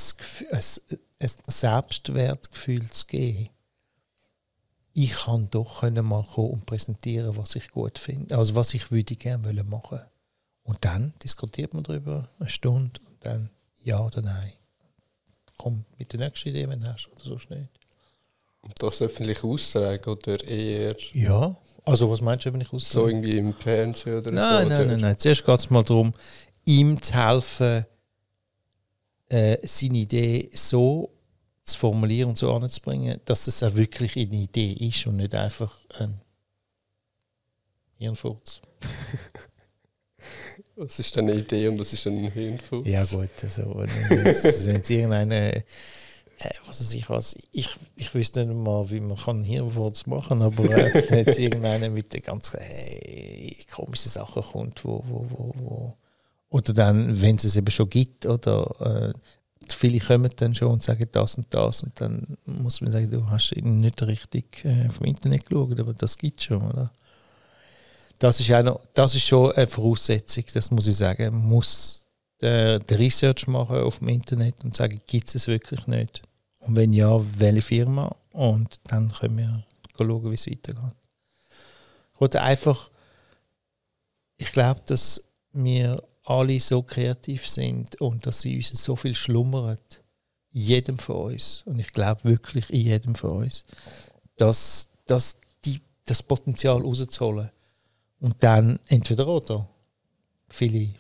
[0.51, 0.63] ein,
[1.19, 3.51] ein Selbstwertgefühl zu geben
[4.93, 8.91] ich kann doch können mal kommen und präsentieren, was ich gut finde, also was ich
[8.91, 10.01] würde gerne machen.
[10.63, 13.51] Und dann diskutiert man darüber eine Stunde und dann
[13.83, 14.53] ja oder nein.
[15.57, 17.69] Komm mit der nächsten Idee, wenn du hast oder sonst nicht.
[18.63, 20.97] Und das öffentlich austragen oder eher?
[21.13, 23.05] Ja, also was meinst du öffentlich austragen?
[23.05, 24.75] So irgendwie im Fernsehen oder nein, so?
[24.75, 25.19] Nein, nein, nein.
[25.19, 26.13] Zuerst geht es mal darum,
[26.65, 27.87] ihm zu helfen,
[29.29, 31.11] äh, seine Idee so
[31.65, 35.77] zu formulieren und so anzubringen, dass es auch wirklich eine Idee ist und nicht einfach
[35.99, 36.21] ein
[37.99, 38.61] Hirnfurz.
[40.77, 42.87] was ist eine Idee und was ist ein Hirnfurz?
[42.87, 45.65] Ja gut, also wenn jetzt, wenn jetzt irgendeine
[46.41, 50.41] äh, was weiß ich was, ich, ich wüsste nicht mal, wie man kann Hirnfurz machen,
[50.43, 55.55] aber äh, wenn jetzt irgendeiner mit den ganz äh, komischen Sachen kommt, wo, wo, wo,
[55.59, 55.97] wo
[56.49, 59.13] oder dann, wenn es es eben schon gibt, oder äh,
[59.69, 63.29] viele kommen dann schon und sagen das und das und dann muss man sagen, du
[63.29, 66.91] hast nicht richtig äh, auf dem Internet geschaut, aber das gibt es schon, oder?
[68.19, 71.33] Das ist, auch das ist schon eine Voraussetzung, das muss ich sagen.
[71.33, 72.05] Man muss
[72.43, 76.21] den, den Research machen auf dem Internet und sagen, gibt es wirklich nicht?
[76.61, 78.15] Und wenn ja, welche Firma?
[78.33, 79.65] Und dann können wir
[79.97, 80.95] schauen, wie es weitergeht.
[82.19, 82.91] Oder einfach,
[84.37, 90.03] ich glaube, dass wir alle so kreativ sind und dass sie uns so viel schlummert.
[90.53, 91.63] In jedem von uns.
[91.65, 93.65] Und ich glaube wirklich in jedem von uns.
[94.37, 97.51] Dass, dass die, das Potenzial rauszuholen.
[98.21, 99.69] Und dann entweder oder.
[100.49, 100.95] Viele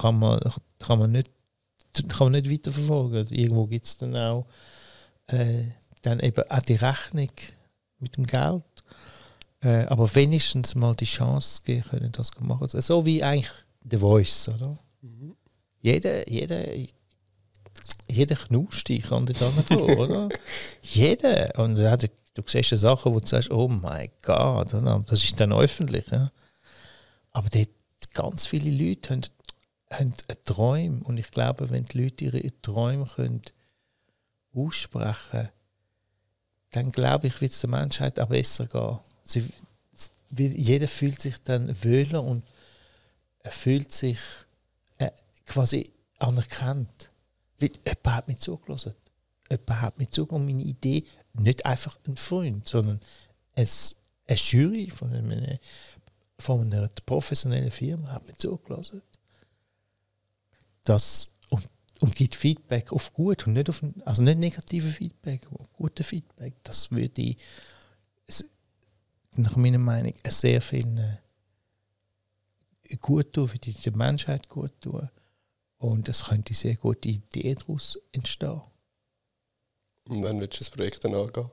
[0.00, 0.40] kann man,
[0.78, 1.30] kann man, nicht,
[2.08, 3.26] kann man nicht weiterverfolgen.
[3.28, 4.46] Irgendwo gibt es dann auch
[5.26, 5.64] äh,
[6.02, 7.30] dann eben auch die Rechnung
[7.98, 8.64] mit dem Geld.
[9.62, 12.68] Äh, aber wenigstens mal die Chance geben können, das zu machen.
[12.68, 13.50] So wie eigentlich
[13.88, 14.78] The Voice, oder?
[15.00, 15.36] Mhm.
[15.80, 16.64] Jeder, jeder,
[18.08, 20.28] jeder Knusti kann da gehen, oder?
[20.82, 21.58] jeder.
[21.58, 25.40] Und ja, du, du siehst ja Sachen, wo du sagst, oh mein Gott, das ist
[25.40, 26.06] dann öffentlich.
[26.10, 26.30] Ja?
[27.30, 27.68] Aber dort
[28.12, 29.22] ganz viele Leute haben,
[29.90, 30.14] haben
[30.44, 31.02] Träume.
[31.04, 33.42] Und ich glaube, wenn die Leute ihre Träume können
[34.54, 35.48] aussprechen können,
[36.70, 38.98] dann glaube ich, wird es der Menschheit auch besser gehen.
[39.22, 39.52] Sie,
[40.36, 42.44] jeder fühlt sich dann wohler und
[43.40, 44.18] er fühlt sich
[44.98, 45.10] äh,
[45.46, 47.10] quasi anerkannt.
[47.60, 48.94] Weil jemand hat mir zugelassen.
[49.48, 51.04] Jemand hat mir zugelassen, meine Idee,
[51.34, 53.00] nicht einfach ein Freund, sondern
[53.54, 55.58] es, eine Jury von einer,
[56.38, 59.02] von einer professionellen Firma hat mir zugelassen.
[60.84, 61.68] Das, und,
[62.00, 66.54] und gibt Feedback auf gut und nicht auf, also nicht negative Feedback, aber gute Feedback.
[66.62, 67.36] Das würde ich,
[69.36, 71.18] nach meiner Meinung, sehr viel
[73.00, 75.08] gut tun, für die, die Menschheit gut tun.
[75.78, 78.60] Und es könnte sehr gute Idee daraus entstehen.
[80.08, 81.50] Und wann willst du das Projekt dann angehen?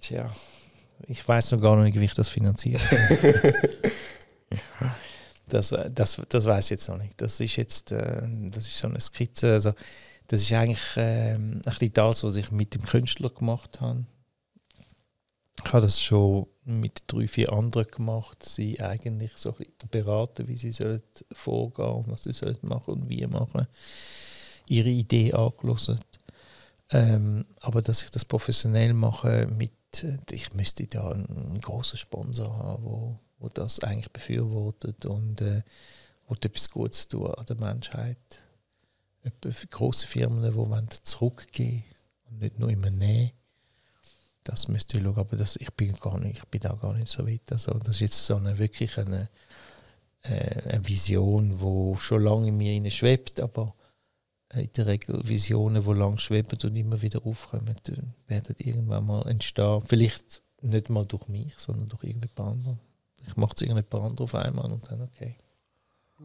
[0.00, 0.34] Tja,
[1.06, 2.80] ich weiß noch gar nicht, wie ich das finanziere.
[5.52, 7.20] das, das, das weiß ich jetzt noch nicht.
[7.20, 9.52] Das ist jetzt äh, das ist so eine Skizze.
[9.52, 9.72] Also,
[10.28, 14.04] das ist eigentlich äh, ein bisschen das, was ich mit dem Künstler gemacht habe.
[15.64, 19.54] Ich habe das schon mit drei, vier anderen gemacht, sie eigentlich so
[19.90, 23.66] beraten, wie sie sollen vorgehen und was sie sollen machen und wie machen.
[24.66, 26.00] Ihre Idee angelassen.
[26.90, 29.72] Ähm, aber dass ich das professionell mache, mit,
[30.02, 35.62] äh, ich müsste da einen großen Sponsor haben, wo, wo das eigentlich befürwortet und äh,
[36.44, 38.16] etwas Gutes tun an der Menschheit.
[39.70, 41.84] grosse Firmen, die wollen zurückgeben
[42.30, 43.32] und nicht nur immer nehmen.
[44.44, 47.08] Das müsst ihr schauen, aber das, ich bin gar nicht, ich bin da gar nicht
[47.08, 47.52] so weit.
[47.52, 49.28] Also das ist jetzt so eine wirklich eine,
[50.22, 53.74] äh, eine Vision, die schon lange in mir schwebt, aber
[54.54, 57.76] in der Regel Visionen, die lang schweben und immer wieder aufkommen,
[58.26, 59.82] werden irgendwann mal entstehen.
[59.86, 62.91] Vielleicht nicht mal durch mich, sondern durch irgendjemand anderen.
[63.26, 65.36] Ich mache es irgendjemand anderen auf einmal und dann, okay.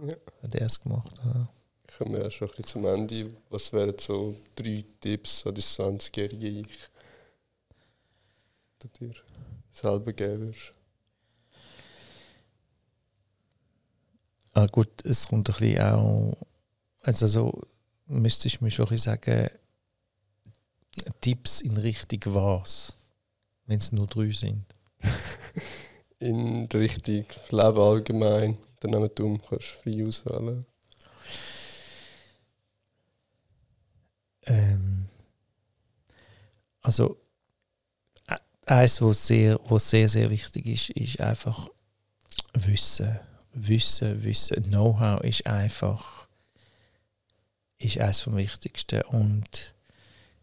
[0.02, 0.16] Ja.
[0.44, 1.12] Hat er es gemacht.
[1.24, 1.48] Ja.
[1.98, 3.30] Kommen wir ja schon ein bisschen zum Ende.
[3.50, 6.90] Was wären so drei Tipps an die 20-jährige Ich,
[8.80, 9.14] du dir
[9.72, 10.72] selber geben würdest?
[14.54, 16.38] Ah, gut, es kommt ein bisschen auch.
[17.02, 17.62] Also, so
[18.08, 19.50] müsste ich mir schon ein sagen,
[21.22, 22.96] Tipps in Richtung was,
[23.66, 24.66] wenn es nur drei sind.
[26.20, 30.66] in Richtung Leben allgemein, dann nehmen du kannst frei auswählen.
[34.46, 35.08] Ähm,
[36.82, 37.18] also
[38.66, 41.70] eins, was sehr, was sehr, sehr wichtig ist, ist einfach
[42.54, 43.20] Wissen.
[43.54, 44.64] Wissen, Wissen.
[44.64, 46.28] Know-how ist einfach
[47.80, 49.02] ist eines vom Wichtigsten.
[49.04, 49.76] Und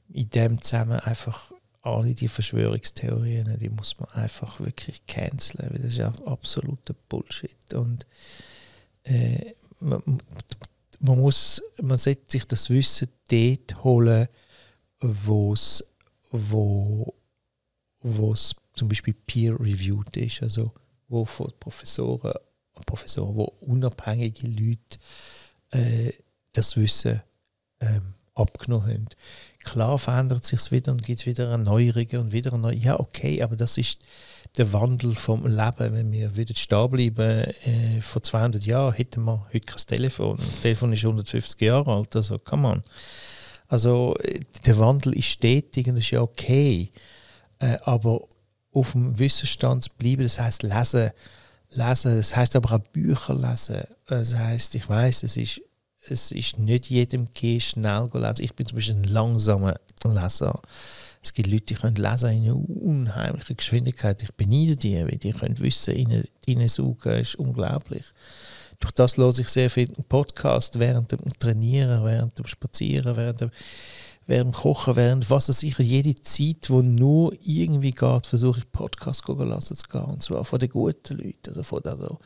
[0.08, 1.52] in dem zusammen einfach
[1.84, 7.74] alle die Verschwörungstheorien, die muss man einfach wirklich canceln, weil das ist ja absoluter Bullshit.
[7.74, 8.06] Und
[9.04, 10.02] äh, man,
[11.00, 14.28] man, muss, man sollte sich das Wissen dort holen,
[15.00, 15.84] wo's,
[16.30, 17.12] wo
[18.32, 20.72] es zum Beispiel peer-reviewed ist, also
[21.08, 22.32] wo von Professoren,
[22.86, 24.98] Professoren, wo unabhängige Leute
[25.70, 26.12] äh,
[26.52, 27.22] das Wissen
[27.80, 29.08] ähm, abgenommen haben.
[29.64, 32.76] Klar verändert sich es wieder und gibt wieder eine Neuerungen und wieder eine neue.
[32.76, 33.98] Ja, okay, aber das ist
[34.56, 35.94] der Wandel vom Leben.
[35.94, 40.36] Wenn wir wieder stehen bleiben, äh, vor 200 Jahren hätten wir heute kein Telefon.
[40.36, 42.82] Das Telefon ist 150 Jahre alt, also come on.
[43.68, 46.90] Also äh, der Wandel ist stetig und das ist ja okay.
[47.58, 48.20] Äh, aber
[48.72, 51.10] auf dem Wissensstand zu bleiben, das heißt lesen,
[51.70, 53.82] lesen, das heißt aber auch Bücher lesen.
[54.06, 55.60] Das heißt, ich weiß, es ist
[56.08, 58.44] es ist nicht jedem gegeben, schnell zu lesen.
[58.44, 60.60] Ich bin zum Beispiel ein langsamer Leser.
[61.22, 64.22] Es gibt Leute, die können lesen in einer unheimlichen Geschwindigkeit.
[64.22, 67.12] Ich beneide die, weil die können Wissen hineinsaugen.
[67.12, 68.04] Das ist unglaublich.
[68.80, 73.50] Durch das höre ich sehr viel Podcast während dem Trainieren, während dem Spazieren, während dem,
[74.26, 78.72] während dem Kochen, während was weiß ich, jede Zeit, wo nur irgendwie geht, versuche ich
[78.72, 80.04] Podcasts zu lassen zu gehen.
[80.04, 82.18] Und zwar von den guten Leuten, also von den also,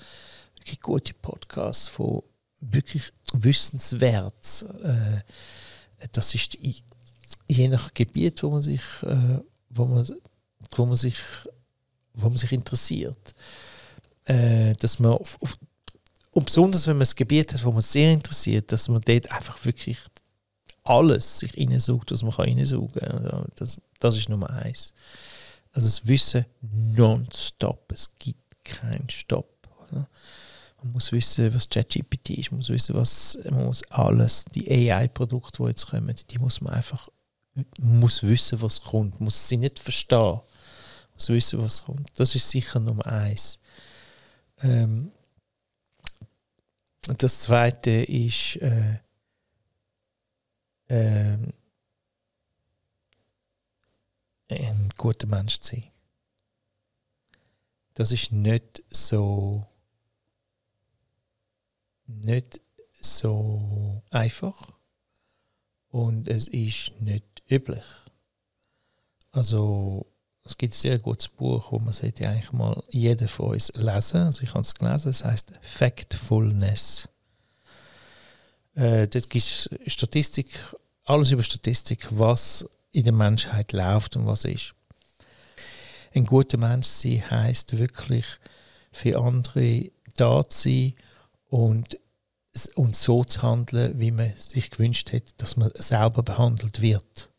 [0.83, 2.23] guten Podcasts von
[2.61, 4.65] wirklich wissenswert.
[4.83, 6.57] Äh, das ist
[7.47, 9.41] je nach Gebiet, wo man sich, äh,
[9.71, 10.07] wo man,
[10.77, 11.17] wo man sich,
[12.15, 13.35] wo man sich interessiert,
[14.25, 15.55] äh, dass man auf, auf,
[16.33, 19.65] und besonders wenn man ein Gebiet hat, wo man sehr interessiert, dass man dort einfach
[19.65, 19.99] wirklich
[20.85, 23.27] alles sich reinsucht, was man kann reinsaugen kann.
[23.27, 24.95] Also das, das ist Nummer eins.
[25.73, 27.93] Also das Wissen nonstop.
[27.93, 29.69] Es gibt keinen Stopp.
[29.83, 30.09] Oder?
[30.83, 35.63] Man muss wissen, was ChatGPT ist, man muss wissen, was man muss alles, die AI-Produkte,
[35.63, 37.09] die jetzt kommen, die muss man einfach,
[37.79, 40.41] muss wissen, was kommt, muss sie nicht verstehen,
[41.15, 42.09] muss wissen, was kommt.
[42.15, 43.59] Das ist sicher Nummer eins.
[44.61, 45.11] Ähm,
[47.17, 48.99] das zweite ist, äh,
[50.89, 51.37] äh,
[54.49, 55.85] ein guter Mensch zu sein.
[57.95, 59.67] Das ist nicht so
[62.09, 62.61] nicht
[63.01, 64.73] so einfach
[65.91, 67.85] und es ist nicht üblich.
[69.31, 70.07] Also
[70.45, 74.23] es gibt ein sehr gutes Buch, wo man sollte eigentlich mal jeder von uns lesen.
[74.23, 77.09] Also ich habe es gelesen, es heißt Factfulness.
[78.75, 80.59] Äh, dort gibt es Statistik,
[81.05, 84.75] alles über Statistik, was in der Menschheit läuft und was ist.
[86.15, 88.25] Ein guter Mensch sein heisst wirklich
[88.91, 90.95] für andere da zu sein
[91.49, 91.99] und,
[92.75, 97.31] und so zu handeln, wie man sich gewünscht hätte, dass man selber behandelt wird.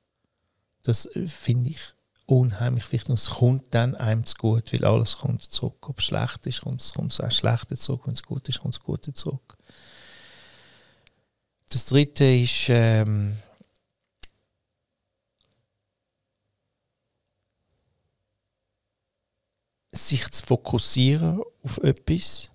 [0.83, 1.79] Das äh, finde ich
[2.25, 3.09] unheimlich wichtig.
[3.09, 5.89] Und es kommt dann einem zu gut, weil alles kommt zurück.
[5.89, 8.01] Ob es schlecht ist, kommt es, kommt es auch schlechter zurück.
[8.05, 9.57] Wenn es gut ist, kommt es Gute zurück.
[11.69, 13.37] Das dritte ist, ähm,
[19.91, 22.49] sich zu fokussieren auf etwas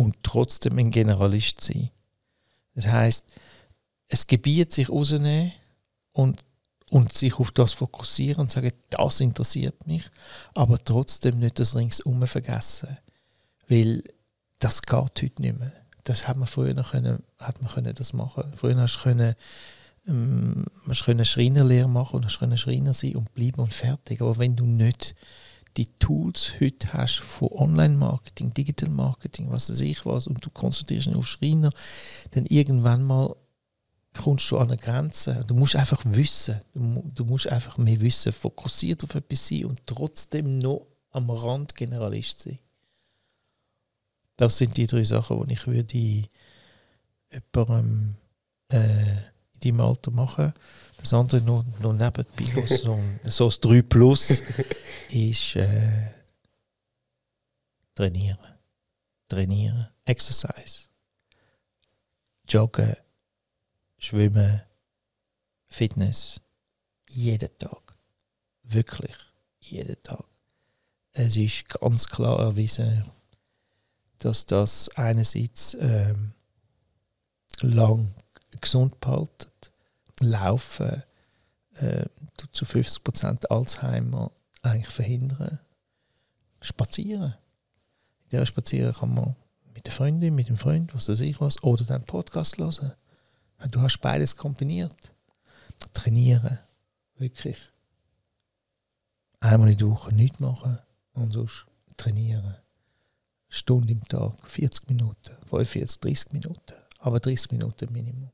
[0.00, 1.90] und trotzdem ein Generalist sein.
[2.74, 3.26] Das heißt,
[4.08, 5.52] es Gebiet sich rausnehmen
[6.12, 6.42] und,
[6.90, 10.10] und sich auf das fokussieren und sagen, das interessiert mich,
[10.54, 12.96] aber trotzdem nicht das ringsum vergessen.
[13.68, 14.02] Weil
[14.58, 15.72] das geht heute nicht mehr.
[16.04, 18.54] das hat man früher noch können, hat man können das machen.
[18.56, 19.34] Früher hast du können,
[20.08, 24.22] ähm, hast können Schreinerlehre machen und hast können Schreiner sein und bleiben und fertig.
[24.22, 25.14] Aber wenn du nicht
[25.76, 31.14] die Tools heute hast von Online-Marketing, Digital-Marketing, was weiß ich was, und du konzentrierst dich
[31.14, 31.70] auf Schreiner,
[32.32, 33.36] dann irgendwann mal
[34.18, 35.44] kommst du an eine Grenze.
[35.46, 36.60] Du musst einfach wissen.
[36.74, 41.74] Du, du musst einfach mehr wissen, fokussiert auf etwas sein und trotzdem noch am Rand
[41.74, 42.58] Generalist sein.
[44.36, 46.28] Das sind die drei Sachen, die ich würde
[47.54, 48.16] jemandem
[48.68, 49.16] äh,
[49.64, 50.52] in deinem Alter machen.
[50.98, 54.42] Das andere noch, noch nebenbei, so, so das 3 Plus,
[55.10, 56.10] ist äh,
[57.94, 58.38] trainieren.
[59.28, 59.88] Trainieren.
[60.04, 60.88] Exercise.
[62.48, 62.96] Joggen.
[63.98, 64.62] Schwimmen.
[65.68, 66.40] Fitness.
[67.08, 67.96] Jeden Tag.
[68.62, 69.14] Wirklich.
[69.60, 70.24] Jeden Tag.
[71.12, 73.04] Es ist ganz klar erwiesen,
[74.18, 76.32] dass das einerseits ähm,
[77.60, 78.14] lang
[78.60, 79.72] gesund behaltet,
[80.20, 81.02] Laufen
[81.74, 82.04] äh,
[82.52, 84.30] zu 50% Alzheimer
[84.62, 85.60] eigentlich verhindern,
[86.60, 87.34] Spazieren.
[88.24, 89.34] In dieser Spazieren kann man
[89.74, 92.92] mit der Freundin, mit dem Freund, was weiß ich was, oder dann Podcast hören.
[93.70, 94.94] Du hast beides kombiniert.
[95.94, 96.58] Trainieren,
[97.16, 97.58] wirklich.
[99.40, 100.78] Einmal in der Woche nichts machen
[101.14, 102.56] und sonst trainieren.
[103.48, 108.30] Stunde im Tag, 40 Minuten, 45, 30 Minuten, aber 30 Minuten Minimum.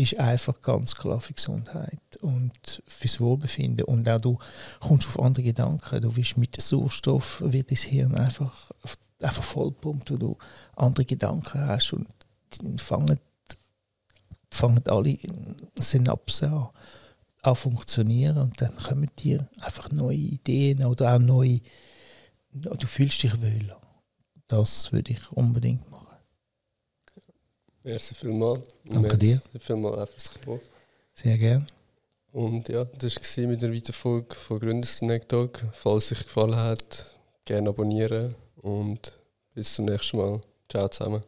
[0.00, 3.84] Ist einfach ganz klar für Gesundheit und fürs Wohlbefinden.
[3.84, 4.38] Und auch du
[4.80, 6.00] kommst auf andere Gedanken.
[6.00, 8.70] Du wirst mit Sauerstoff, wird dein Hirn einfach,
[9.20, 10.38] einfach vollpumpt, wo du
[10.74, 12.08] andere Gedanken hast und
[12.80, 13.20] fangen,
[14.50, 15.18] fangen alle
[15.78, 16.68] Synapsen an,
[17.42, 21.60] an funktionieren und dann kommen dir einfach neue Ideen oder auch neue,
[22.52, 23.78] du fühlst dich wohler.
[24.48, 25.99] Das würde ich unbedingt machen.
[27.82, 28.60] Merci vielmals.
[28.84, 29.40] Danke dir.
[29.58, 30.60] Vielmals fürs Kommen.
[31.14, 31.66] Sehr gerne.
[32.32, 35.64] Und ja, das war mit der Weiterfolge von Gründersnack Talk.
[35.72, 39.12] Falls es euch gefallen hat, gerne abonnieren und
[39.54, 40.40] bis zum nächsten Mal.
[40.68, 41.22] Ciao zusammen.